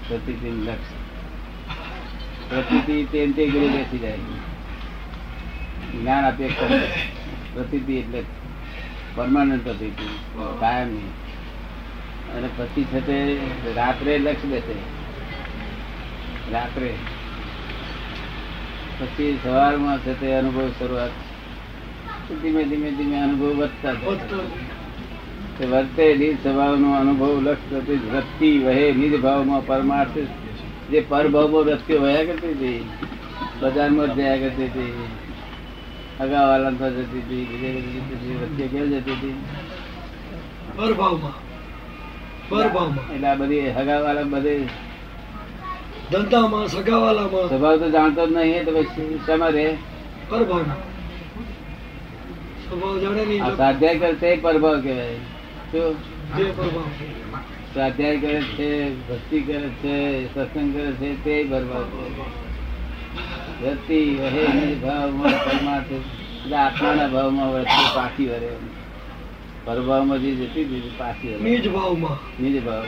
પ્રતીતિ 0.08 0.50
લક્ષ 0.50 0.92
પ્રતીતિ 2.50 3.04
તેમ 3.04 3.32
તે 3.32 3.46
ઘરે 3.46 3.68
બેસી 3.68 3.98
જાય. 3.98 4.18
જ્ઞાન 6.00 6.24
આપીએ. 6.24 6.48
પ્રતીતિ 7.54 7.92
એટલે 7.92 8.22
પરમાનન્ટ 9.14 9.64
પ્રતીતિ. 9.64 10.06
કાયમની 10.60 11.27
અને 12.34 12.48
પછી 12.56 12.84
છે 12.84 13.00
તે 13.00 13.16
રાત્રે 13.74 14.18
લક્ષ 14.18 14.44
બેસે. 14.44 14.74
રાત્રે. 16.52 16.92
પછી 18.98 19.38
સવારમાં 19.42 19.98
છે 19.98 20.20
તે 20.20 20.32
અનુભવ 20.32 20.70
શરૂઆત. 20.78 21.10
ધીમે 22.42 22.64
ધીમે 22.64 22.90
ધીમે 22.90 23.16
અનુભવ 23.16 23.50
વધતા 23.56 23.92
વર્તે 25.66 26.16
નિજ 26.16 26.34
સ્વભાવનો 26.42 26.92
અનુભવ 26.92 27.40
લક્ષ 27.42 28.04
વૃત્તિ 28.04 28.58
વહે 28.58 28.92
નિજ 28.92 29.20
ભાવમાં 29.20 29.66
પરમાર્થ 29.66 30.18
જે 30.88 31.00
પરભાવમાં 31.08 31.64
વૃત્તિઓ 31.64 32.00
વહ્યા 32.00 32.24
કરતી 32.24 32.52
હતી. 32.52 32.90
બજારમાં 33.60 34.14
જયા 34.14 34.36
કરતી 34.36 34.64
હતી. 34.64 35.08
અગાવાલા 36.20 36.70
જતી 36.70 37.20
હતી, 37.20 37.44
બીજે 37.44 38.00
બધે 38.00 38.34
વૃત્તિઓ 38.34 38.66
ક્યાં 38.68 38.90
જતી 38.90 39.12
હતી? 39.12 39.36
પરભાવમાં. 40.76 41.47
એટલે 42.50 43.28
આ 43.28 43.36
બધી 43.36 43.72
હગાવાલા 43.78 44.28
બધે 44.32 44.52
ધંધામાં 46.10 46.66
સગાવાલામાં. 46.68 47.48
સ્વભાવ 47.48 47.76
તો 47.78 47.88
જાણતો 47.90 48.22
જ 48.26 48.30
નહીં 48.36 48.62
તો 48.66 48.72
પછી 48.76 49.18
શેમાં 49.26 49.52
રહે? 49.52 49.66
પરભાવમાં 50.30 50.80
સ્વભાવ 52.62 52.96
જાણે 53.02 53.22
નહીં 53.24 53.42
સ્વાધ્યાય 53.56 53.98
કરે 53.98 54.12
તે 54.22 54.30
પરભાવ 54.44 54.76
કહેવાય. 54.80 55.18
શું 55.70 55.92
સ્વાધ્યાય 57.72 58.18
કરે 58.18 58.40
છે 58.56 58.70
ભક્તિ 59.08 59.38
કરે 59.40 59.68
છે 59.82 59.94
સત્સંગ 60.32 60.70
કરે 60.74 60.90
છે 61.00 61.10
તે 61.24 61.34
બરબાદ 61.50 61.86
વૃત્તિ 63.60 64.00
વહે 64.16 64.44
ભાવમાં 64.82 65.38
પરમાર્થ. 65.44 65.92
આત્માના 66.56 67.08
ભાવમાં 67.08 67.48
વૃત્તિ 67.54 67.84
પાછી 67.94 68.28
વરે 68.32 68.50
પરભાવમાં 69.68 70.18
જે 70.20 70.30
જતી 70.34 70.64
હતી 70.64 70.92
પાછી 70.98 71.38
નિજ 71.42 71.64
ભાવમાં. 71.72 72.42
નિજ 72.42 72.56
ભાવ. 72.64 72.84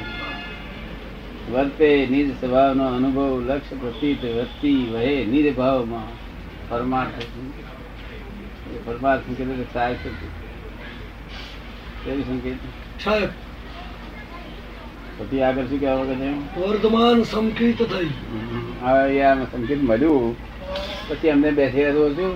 વર્તે 1.52 1.88
નિજ 2.10 2.28
સ્વભાવનો 2.40 2.84
અનુભવ 2.96 3.42
લક્ષ્ય 3.48 3.76
પ્રતીત 3.76 4.22
વૃત્તિ 4.24 4.72
વહે 4.92 5.14
નિજ 5.24 5.56
ભાવમાં. 5.56 6.08
પરમાર્થ 6.68 7.26
પરમાર્થ 8.84 9.22
સંકેત 9.26 9.72
સાહેબ 9.72 9.96
કેવી 12.04 12.22
સંકેત? 12.22 12.58
સાહેબ 13.04 13.28
પછી 15.18 15.42
આગળ 15.42 15.66
શું 15.66 15.80
કહેવા 15.80 15.94
વગર 15.94 16.14
વર્તમાન 16.60 17.22
સંકેત 17.22 17.82
થઈ. 17.82 18.10
હવે 18.82 19.22
આ 19.22 19.44
સંકેત 19.52 19.80
મળ્યું. 19.82 20.36
પછી 21.08 21.30
અમને 21.30 21.50
બેસી 21.50 21.84
રહ્યો 21.84 22.08
છું 22.14 22.34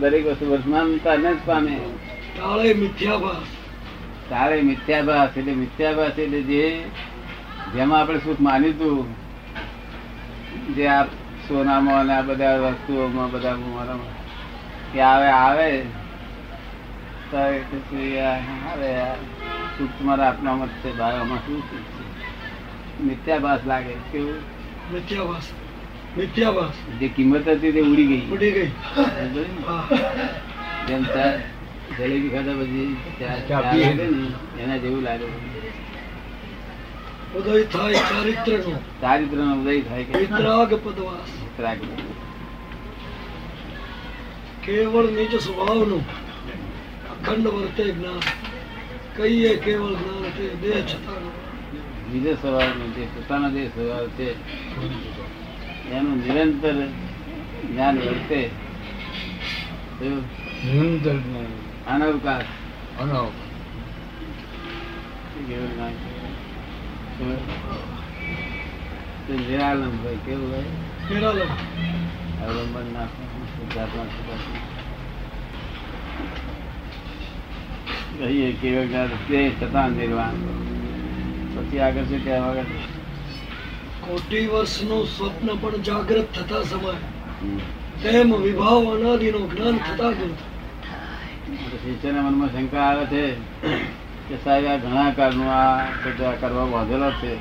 દરેક 0.00 0.26
વસ્તુ 0.26 0.44
વર્તમાનતા 0.50 1.16
ન 1.16 1.26
જ 1.32 1.38
પામે. 1.46 1.76
કાળે 2.38 2.74
મિથ્યાભાસ. 2.74 3.46
એટલે 5.36 5.54
મિથ્યાભાસ 5.54 6.18
એટલે 6.18 6.42
જે 6.42 6.84
જેમાં 7.74 8.00
આપણે 8.00 8.18
સુખ 8.18 8.40
માન્યું 8.40 8.74
હતું 8.74 9.06
જે 10.74 10.86
આ 10.86 11.06
સોનામાં 11.48 12.00
અને 12.00 12.12
આ 12.12 12.22
બધા 12.22 12.56
વસ્તુઓમાં 12.56 13.30
બધા 13.30 13.54
મારામાં 13.54 14.16
કે 14.92 15.00
આવે 15.00 15.26
આવે 15.26 15.82
તો 17.30 17.36
આવે 17.36 17.60
સુખ 19.78 19.88
તમારા 20.00 20.28
આત્મામાં 20.28 20.68
જ 20.68 20.70
છે 20.70 20.96
બાયોમાં 20.96 21.38
શું 21.38 21.60
સુખ 21.60 21.94
છે? 21.94 23.04
મિથ્યાભાસ 23.04 23.60
લાગે 23.66 23.94
કેવું? 24.12 24.34
મિથ્યાભાસ 24.92 25.50
મિથ્યાભાસ. 26.18 26.72
જે 27.00 27.08
કિંમત 27.08 27.48
હતી 27.48 27.72
તે 27.72 27.80
ઉડી 27.80 28.06
ગઈ. 28.06 28.20
ઉડી 28.20 28.52
ગઈ. 28.52 28.70
જેમ 30.88 31.02
જલેબી 31.94 32.30
ખાધા 32.34 32.56
પછી 32.60 32.86
એના 34.62 34.78
જેવું 34.82 35.02
લાગે. 35.02 35.26
ઉદય 37.36 37.62
થાય 37.72 37.94
ચારિત્ર 38.10 38.58
નો 38.64 38.74
ચારિત્ર 39.02 39.38
નો 39.38 39.54
ઉદય 39.60 39.80
થાય 39.88 40.04
કે 40.04 40.12
વિતરાગ 40.18 40.70
પદવાસ 40.84 41.30
રાગ. 41.64 41.80
કેવળ 44.64 45.06
નિજ 45.16 45.32
સ્વભાવનું 45.40 46.04
અખંડ 47.12 47.46
વર્તે 47.56 47.84
જ્ઞાન. 47.96 48.22
કહીએ 49.16 49.52
કેવળ 49.64 49.94
જ્ઞાન 50.00 50.24
તે 50.36 50.46
દેહ 50.62 50.78
છતાં 50.90 51.24
બીજો 52.08 52.32
સ્વભાવ 52.34 52.72
નો 52.78 52.86
જે 52.94 53.02
પોતાનો 53.14 53.48
જે 53.50 53.62
સ્વભાવ 53.74 54.06
છે. 54.16 54.28
એનું 55.90 56.16
નિરંતર 56.24 56.76
જ્ઞાન 57.70 57.96
વર્તે. 57.98 58.40
નિરંતર 60.00 61.16
જ્ઞાન. 61.24 61.52
છે? 65.98 66.08
શું? 67.18 67.36
તે 69.26 69.32
નિરાલંબ 69.34 70.04
હોય 70.04 70.16
કેવું 70.16 70.50
હોય 70.50 70.62
નિરાલંબ 71.10 71.52
અવલંબન 72.44 72.92
ના 72.92 73.00
હોય, 73.00 73.28
શુદ્ધાત્મા 73.52 74.04
શુદ્ધાત્મા. 74.04 74.60
કહીએ 78.18 78.52
કેવું 78.52 79.28
તે 79.28 79.52
છતાં 79.62 79.90
નિર્વાણ 79.90 80.36
પછી 81.54 81.78
આગળ 81.78 82.02
શું 82.02 82.24
કહેવા 82.24 82.54
છે? 82.54 82.96
કોટી 84.00 84.46
વર્ષનું 84.46 85.06
સ્વપ્ન 85.06 85.48
પણ 85.60 85.82
જાગ્રત 85.82 86.32
થતા 86.34 86.62
સમય 86.62 86.94
તેમ 88.02 88.36
વિભાવ 88.42 88.94
અનાદિનો 88.94 89.38
જ્ઞાન 89.38 89.78
થતા 89.78 90.10
ગયું 90.10 90.55
શિષ્યના 91.46 92.22
મનમાં 92.22 92.52
શંકા 92.52 92.82
આવે 92.82 93.04
છે 93.06 93.34
કે 94.28 94.36
સાહેબ 94.44 94.66
આ 94.66 94.76
ઘણા 94.76 95.10
કાળનું 95.10 95.52
આ 95.52 95.84
બધા 96.04 96.32
કરવા 96.40 96.64
બાંધેલો 96.64 97.10
છે. 97.10 97.34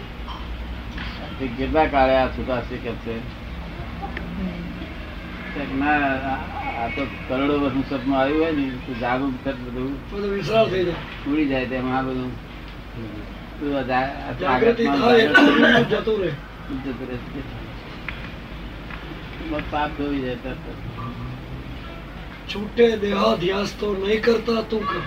તે 1.39 1.47
કેટલા 1.47 1.85
કાળે 1.85 2.17
આ 2.17 2.27
છૂટાશે 2.27 2.75
કે 2.75 2.91
છે? 2.91 3.15
ના 5.75 5.89
આ- 5.89 6.87
તો 6.95 7.05
કરોડો 7.27 7.59
વર્ષનું 7.59 7.89
સપનું 7.89 8.19
આવ્યું 8.19 8.41
હોય 8.41 8.51
ને 8.51 8.69
તો 8.87 8.93
જાગૃત 8.93 9.33
થત 9.45 9.55
બધું 9.55 9.91
ઉડી 11.31 11.45
જાય 11.45 11.65
તેમ 11.65 11.95
આ 11.95 12.01
બધું. 12.01 12.31
જતું 13.61 15.11
રહે. 15.11 15.21
જતું 15.89 16.19
રહે. 16.21 16.29
બસ 19.49 19.61
પાપ 19.71 19.89
ધોઈ 19.97 20.19
જાય 20.19 20.35
તરત. 20.35 20.55
છૂટે 22.53 22.97
દેહાધ્યાસ 22.97 23.73
તો 23.79 24.05
નહીં 24.07 24.21
કરતા 24.23 24.61
તું 24.61 24.87
કર. 24.87 25.01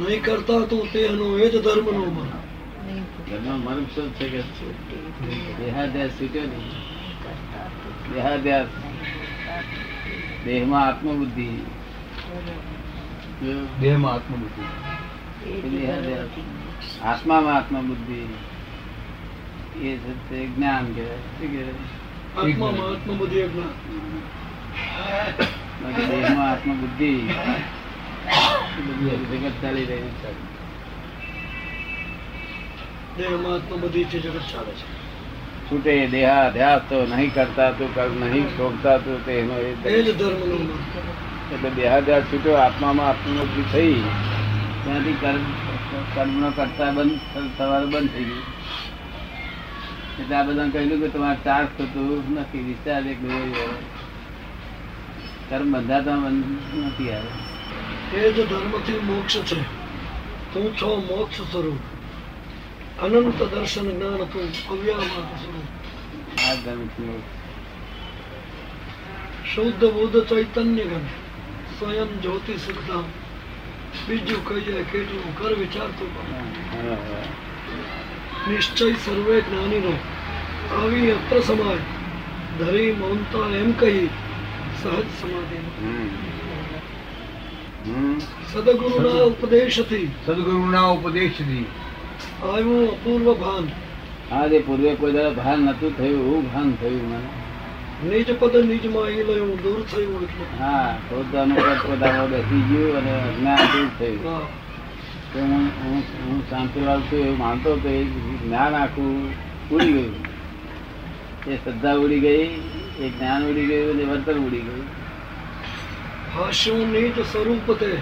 નહીં 0.00 0.24
કરતા 0.24 0.66
તું 0.66 0.92
તેનો 0.92 1.38
એ 1.38 1.50
જ 1.50 1.62
ધર્મનો 1.62 2.04
મન. 2.04 2.28
મન 3.64 3.84
શું 3.84 4.14
છે 4.14 4.28
કે 4.28 4.42
દેહાધ્યાસ 5.64 6.10
છૂટ્યો 6.10 6.42
ને? 6.42 6.60
દેહાધ્યાસ? 8.14 8.66
દેહમાં 10.44 10.86
આત્મબુદ્ધિ? 10.86 11.48
દેહમાં 13.80 14.12
આત્મબુદ્ધિ. 14.12 14.66
આત્મામાં 17.02 17.56
આત્મબુદ્ધિ. 17.56 18.20
એ 19.88 19.96
છે 19.96 20.30
તે 20.30 20.46
જ્ઞાન 20.46 20.92
કહેવાય. 20.92 21.16
શું 21.16 21.52
કહેવાય? 21.52 22.50
આત્મામાં 22.50 22.90
આત્મબુદ્ધિ 22.90 23.36
એક 23.36 23.56
ના. 23.56 23.70
બાકી 24.98 25.61
દેહમાં 25.82 26.48
આત્મબુદ્ધિ 26.50 27.12
જગત 29.30 29.56
ચાલી 29.62 29.86
રહ્યું 29.90 30.12
છે. 30.20 30.30
દેહમાં 33.16 33.54
આત્મબુદ્ધિ 33.54 34.02
છે 34.04 34.18
જગત 34.24 34.44
ચાલે 34.52 34.72
છે. 34.80 34.86
છૂટે 35.66 35.92
દેહાધ્યાસ 36.14 36.82
તો 36.88 36.96
નહીં 37.12 37.30
કરતા 37.34 37.70
તો 37.78 37.84
કર 37.94 38.08
નહીં 38.20 38.46
શોભતા 38.56 38.98
તો 38.98 39.12
તેનો 39.26 39.56
એ 39.58 39.70
એ 39.84 40.02
જ 40.02 40.08
ધર્મનો 40.20 40.56
મન 40.58 40.70
એટલે 41.54 41.70
દેહાધ્યાસ 41.80 42.24
છૂટ્યો 42.32 42.56
આત્મામાં 42.66 43.08
આત્મબુદ્ધિ 43.08 43.62
થઈ. 43.72 43.98
ત્યાંથી 44.84 45.18
કર્મ 45.22 45.44
કર્મનો 46.14 46.48
કરતા 46.56 46.90
બંધ 46.96 47.20
સવાર 47.58 47.84
બંધ 47.86 48.10
થઈ 48.14 48.26
ગયું. 48.30 48.46
એટલે 50.20 50.34
આ 50.36 50.46
બધા 50.48 50.68
કહ્યું 50.72 51.00
કે 51.02 51.08
તમારે 51.08 51.40
ચાર્જ 51.44 51.68
થતું 51.76 52.24
નથી 52.38 52.64
વિચાર 52.70 53.02
એક 53.12 53.20
કર્મ 55.52 55.72
બંધાતા 55.72 56.16
બંધ 56.16 56.76
નથી 56.78 57.10
આવે. 57.12 57.32
એ 58.16 58.32
જ 58.32 58.48
ધર્મથી 58.48 58.98
મોક્ષ 58.98 59.34
છે. 59.38 59.60
તું 60.52 60.76
છો 60.76 60.88
મોક્ષ 61.10 61.40
સ્વરૂપ. 61.40 61.82
અનંત 63.02 63.42
દર્શન 63.42 63.86
જ્ઞાન 63.90 64.22
તું 64.32 64.46
અવ્યામાર્ગ 64.70 65.34
સ્વરૂપ. 65.42 65.68
આ 66.48 66.54
ધર્મથી 66.54 67.22
શુદ્ધ 69.54 69.84
બુદ્ધ 69.84 70.18
ચૈતન્ય 70.24 70.84
ગણ 70.84 71.06
સ્વયં 71.78 72.10
જ્યોતિ 72.22 72.54
સુખધામ 72.56 73.04
બીજું 74.08 74.40
કહી 74.48 74.60
જાય 74.60 74.82
કેટલું 74.82 75.38
કર 75.38 75.52
વિચારતું 75.54 76.10
નિશ્ચય 78.48 78.92
સર્વે 79.04 79.40
જ્ઞાનીનો. 79.40 79.94
આવી 80.80 81.10
અત્ર 81.10 81.40
સમાય 81.40 81.82
ધરી 82.58 82.92
મૌનતા 82.92 83.56
એમ 83.56 83.72
કહી 83.72 84.08
સહજ 84.82 85.06
સમાધિ. 85.20 85.58
સદગુરુના 88.52 89.22
ઉપદેશથી. 89.22 90.08
સદગુરુના 90.26 90.80
ઉપદેશથી. 90.80 91.66
આવ્યું 92.42 92.90
અપૂર્વ 92.90 93.34
ભાન. 93.34 93.68
હા 94.30 94.46
જે 94.46 94.58
પૂર્વે 94.58 94.94
કોઈ 94.94 95.12
દાડો 95.12 95.30
ભાન 95.30 95.58
નતું 95.58 95.96
થયું 95.96 96.20
એવું 96.20 96.52
ભાન 96.52 96.74
થયું 96.80 97.06
મને. 97.08 97.30
નિજ 98.10 98.38
પદ 98.38 98.56
નિજમાં 98.56 99.08
એ 99.08 99.22
લયું 99.22 99.62
દૂર 99.62 99.82
થયું 99.82 100.22
એટલે. 100.22 100.44
હા 100.58 100.98
પોતાનું 101.10 101.56
પદ 101.56 101.78
પોતામાં 101.86 102.30
બેસી 102.30 102.60
ગયું 102.60 102.96
અને 102.96 103.14
જ્ઞાન 103.38 103.58
દૂર 103.58 103.88
થયું. 103.98 104.22
તો 105.32 105.38
હું 105.40 105.70
હું 105.84 106.02
હું 106.26 106.50
શાંતિલાલ 106.50 107.00
છું 107.00 107.18
એવું 107.18 107.38
માનતો 107.38 107.72
હતો 107.72 107.88
એ 107.88 108.04
જ્ઞાન 108.04 108.74
આખું 108.74 109.30
ઉડી 109.70 109.92
ગયું. 109.92 110.14
એ 111.46 111.56
શ્રદ્ધા 111.56 111.94
ઉડી 111.94 112.20
ગઈ 112.20 112.46
એ 112.98 113.08
જ્ઞાન 113.08 113.44
ઉડી 113.44 113.66
ગયું 113.66 113.90
અને 113.90 114.04
વર્તન 114.04 114.32
ઉડી 114.32 114.60
ગયું. 114.60 114.84
ભાષ્યું 116.36 116.92
નિજ 116.92 117.18
સ્વરૂપ 117.20 117.72
તે. 117.72 117.96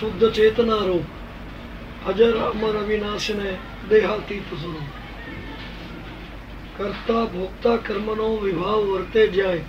શુદ્ધ 0.00 0.30
ચેતના 0.30 0.74
રૂપ. 0.74 1.04
અજર 2.08 2.32
અમર 2.32 2.76
અવિનાશને 2.76 3.56
દેહાતીત 3.88 4.42
સ્વરૂપ. 4.42 5.00
કરતા 6.76 7.24
ભોગતા 7.24 7.76
કર્મનો 7.76 8.36
વિભાવ 8.36 8.80
વર્તે 8.80 9.26
જાય 9.26 9.60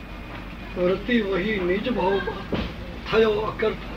વર્તી 0.78 1.22
વહી 1.22 1.60
નિજ 1.60 1.90
ભાવમાં 1.90 2.58
થયો 3.12 3.30
અકર્તા 3.30 3.92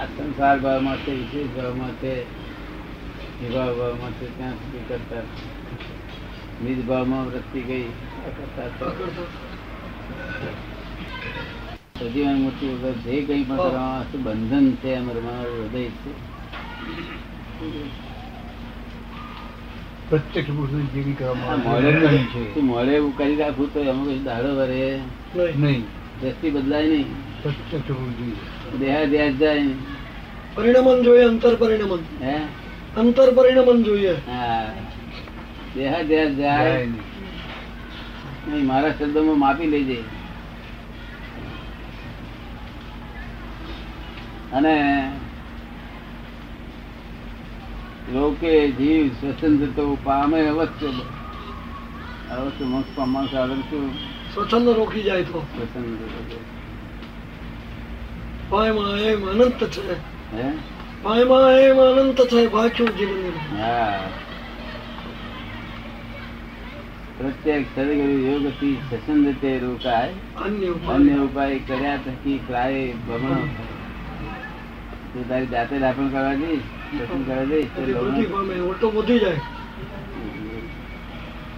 આ 0.00 0.04
સંસાર 0.04 0.58
ભાવમાં 0.58 0.96
છે 0.96 1.10
વિશેષ 1.10 1.46
ભાવમાં 1.46 1.90
છે. 1.90 2.39
વિભાવ 3.40 3.78
ભાવમાં 3.78 4.10
છે 4.10 4.38
ત્યાં 4.38 4.52
સુધી 4.52 4.84
કરતા. 4.88 5.22
નિજ 6.64 6.86
ભાવમાં 6.86 7.26
વૃત્તિ 7.26 7.60
ગઈ 7.60 7.82
અકર્તા 8.26 8.88
સજીવન 11.98 12.34
મૂર્તિ 12.34 12.66
વગર 12.66 12.92
જે 12.92 13.22
કંઈ 13.22 13.44
પણ 13.44 13.56
કરવામાં 13.56 14.22
બંધન 14.22 14.70
છે 14.70 14.94
હૃદય 14.96 15.84
છે. 15.84 16.12
પ્રત્યક્ષ 20.10 20.50
પુરુષની 20.50 20.82
જેવી 20.82 21.12
કરવામાં 21.12 21.82
છે. 22.26 22.60
મોડે 22.60 22.90
એવું 22.90 23.18
કરી 23.18 23.36
રાખું 23.36 23.74
તો 23.74 23.80
એમાં 23.80 24.04
કશું 24.04 24.24
દાડો 24.24 24.56
વરે? 24.56 24.98
નહીં. 25.56 25.84
દ્રષ્ટિ 26.20 26.50
બદલાય 26.50 26.86
નહીં. 26.86 27.42
પ્રત્યક્ષ 27.42 27.86
પુરુષ 27.86 28.78
દેહા 28.80 29.04
જાય. 29.30 29.62
પરિણમન 30.54 31.02
જોઈએ 31.02 31.22
અંતર 31.22 31.54
પરિણમન. 31.54 31.98
હે? 32.22 32.38
અંતર 32.96 33.34
પરિણમન 33.34 33.82
જોઈએ. 33.82 34.14
દેહ 35.74 36.02
દેહ 36.02 36.34
જાય. 36.34 36.86
નહીં. 36.86 38.66
મારા 38.66 38.90
શબ્દોમાં 38.90 39.38
માપી 39.38 39.66
લેજે 39.66 40.02
અને 44.52 45.10
લોકે 48.12 48.70
જીવ 48.70 49.08
સ્વતંત્ર 49.08 49.96
પામે 50.04 50.46
અવશ્ય. 50.46 50.86
અવશ્ય 52.30 52.64
મોક્ષ 52.64 52.96
પામવા 52.96 53.26
સાધન 53.26 53.60
છું 53.60 53.94
સ્વચ્છંદ 54.34 54.68
રોકી 54.68 55.02
જાય 55.02 55.22
તો. 55.22 55.40
સ્વચ્છંદ 55.40 56.00
એમ 59.02 59.30
અનંત 59.30 59.64
છે. 59.64 59.92
હે? 60.36 60.79
પાયમાં 61.02 61.58
એમ 61.60 61.78
અનંત 61.80 62.20
છે 62.30 62.40
બાક્યું 62.48 62.92
જીવન 62.94 63.22
હા 63.54 64.00
પ્રત્યેક 67.18 67.64
સદગુરુ 67.68 68.16
યોગથી 68.24 68.76
સ્વતંત્ર 68.82 69.34
તે 69.40 69.50
રોકાય 69.60 70.12
અન્ય 70.88 71.16
ઉપાય 71.22 71.58
કર્યા 71.66 71.98
થકી 72.04 72.38
પ્રાય 72.46 72.82
ભમણો 73.02 73.34
થાય. 73.48 73.74
તું 75.10 75.24
તારી 75.28 75.50
જાતે 75.50 75.74
દાખલ 75.78 76.06
કરવા 76.10 76.36
જઈશ 76.36 76.66
દર્શન 76.92 77.22
કરવા 77.24 77.46
જઈશ 77.46 77.70
તો 77.70 77.80
બધી 77.80 77.96
વૃદ્ધિ 77.96 78.24
ભમણો- 78.24 78.32
પામે 78.34 78.56
ઓટો 78.70 78.86
વધી 78.92 79.20
જાય 79.20 79.40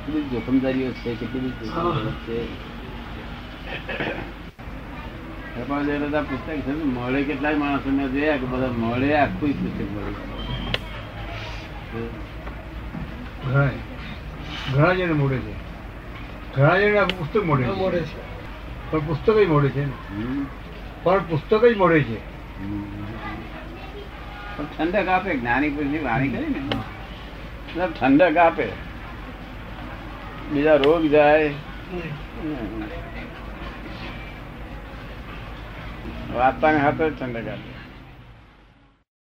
કેટલી 0.05 0.25
જોખમદારીઓ 0.33 0.91
છે 0.97 1.11
કેટલી 1.21 1.53
જોખમદારીઓ 1.61 2.13
છે 2.25 2.39
કૃપાલદેવના 5.55 5.99
તો 5.99 6.07
બધા 6.07 6.23
પુસ્તક 6.23 6.55
છે 6.55 6.73
ને, 6.73 6.85
કેટલાય 6.85 7.25
કેટલાય 7.25 7.55
માણસોને 7.55 8.09
જોયા 8.09 8.37
કે 8.37 8.47
બધા 8.47 8.67
મળે 8.67 9.17
આખું 9.17 9.53
પુસ્તક 9.53 9.91
મળે 9.93 10.13
ઘણા 14.73 14.95
જણ 14.95 15.15
મોડે 15.15 15.39
છે. 15.39 15.53
ઘણા 16.57 16.81
જણ 16.81 16.97
આખું 16.97 17.19
પુસ્તક 17.19 17.45
મોડે 17.45 17.65
મોડે 17.65 18.01
છે 18.01 18.05
છે. 18.05 18.91
પણ 18.91 18.99
પુસ્તક 18.99 19.35
જ 19.35 19.47
મોડે 19.47 19.69
છે 19.69 19.85
ને. 19.85 19.93
પણ 21.03 21.19
પુસ્તક 21.19 21.65
જ 21.65 21.77
મોડે 21.77 22.03
છે. 22.03 22.19
ઠંડક 24.79 25.09
આપે 25.09 25.37
જ્ઞાની 25.37 25.71
પુરુષની 25.71 25.99
વાણી 25.99 26.29
કરી 26.29 26.47
ને. 26.47 27.87
ઠંડક 28.01 28.37
આપે. 28.37 28.69
બીજા 30.53 30.75
રોગ 30.75 31.07
જાય. 31.07 31.55
નહીં. 36.33 36.43
વાર્તાને 36.43 36.79
ચંદ્રકાંત 37.11 37.72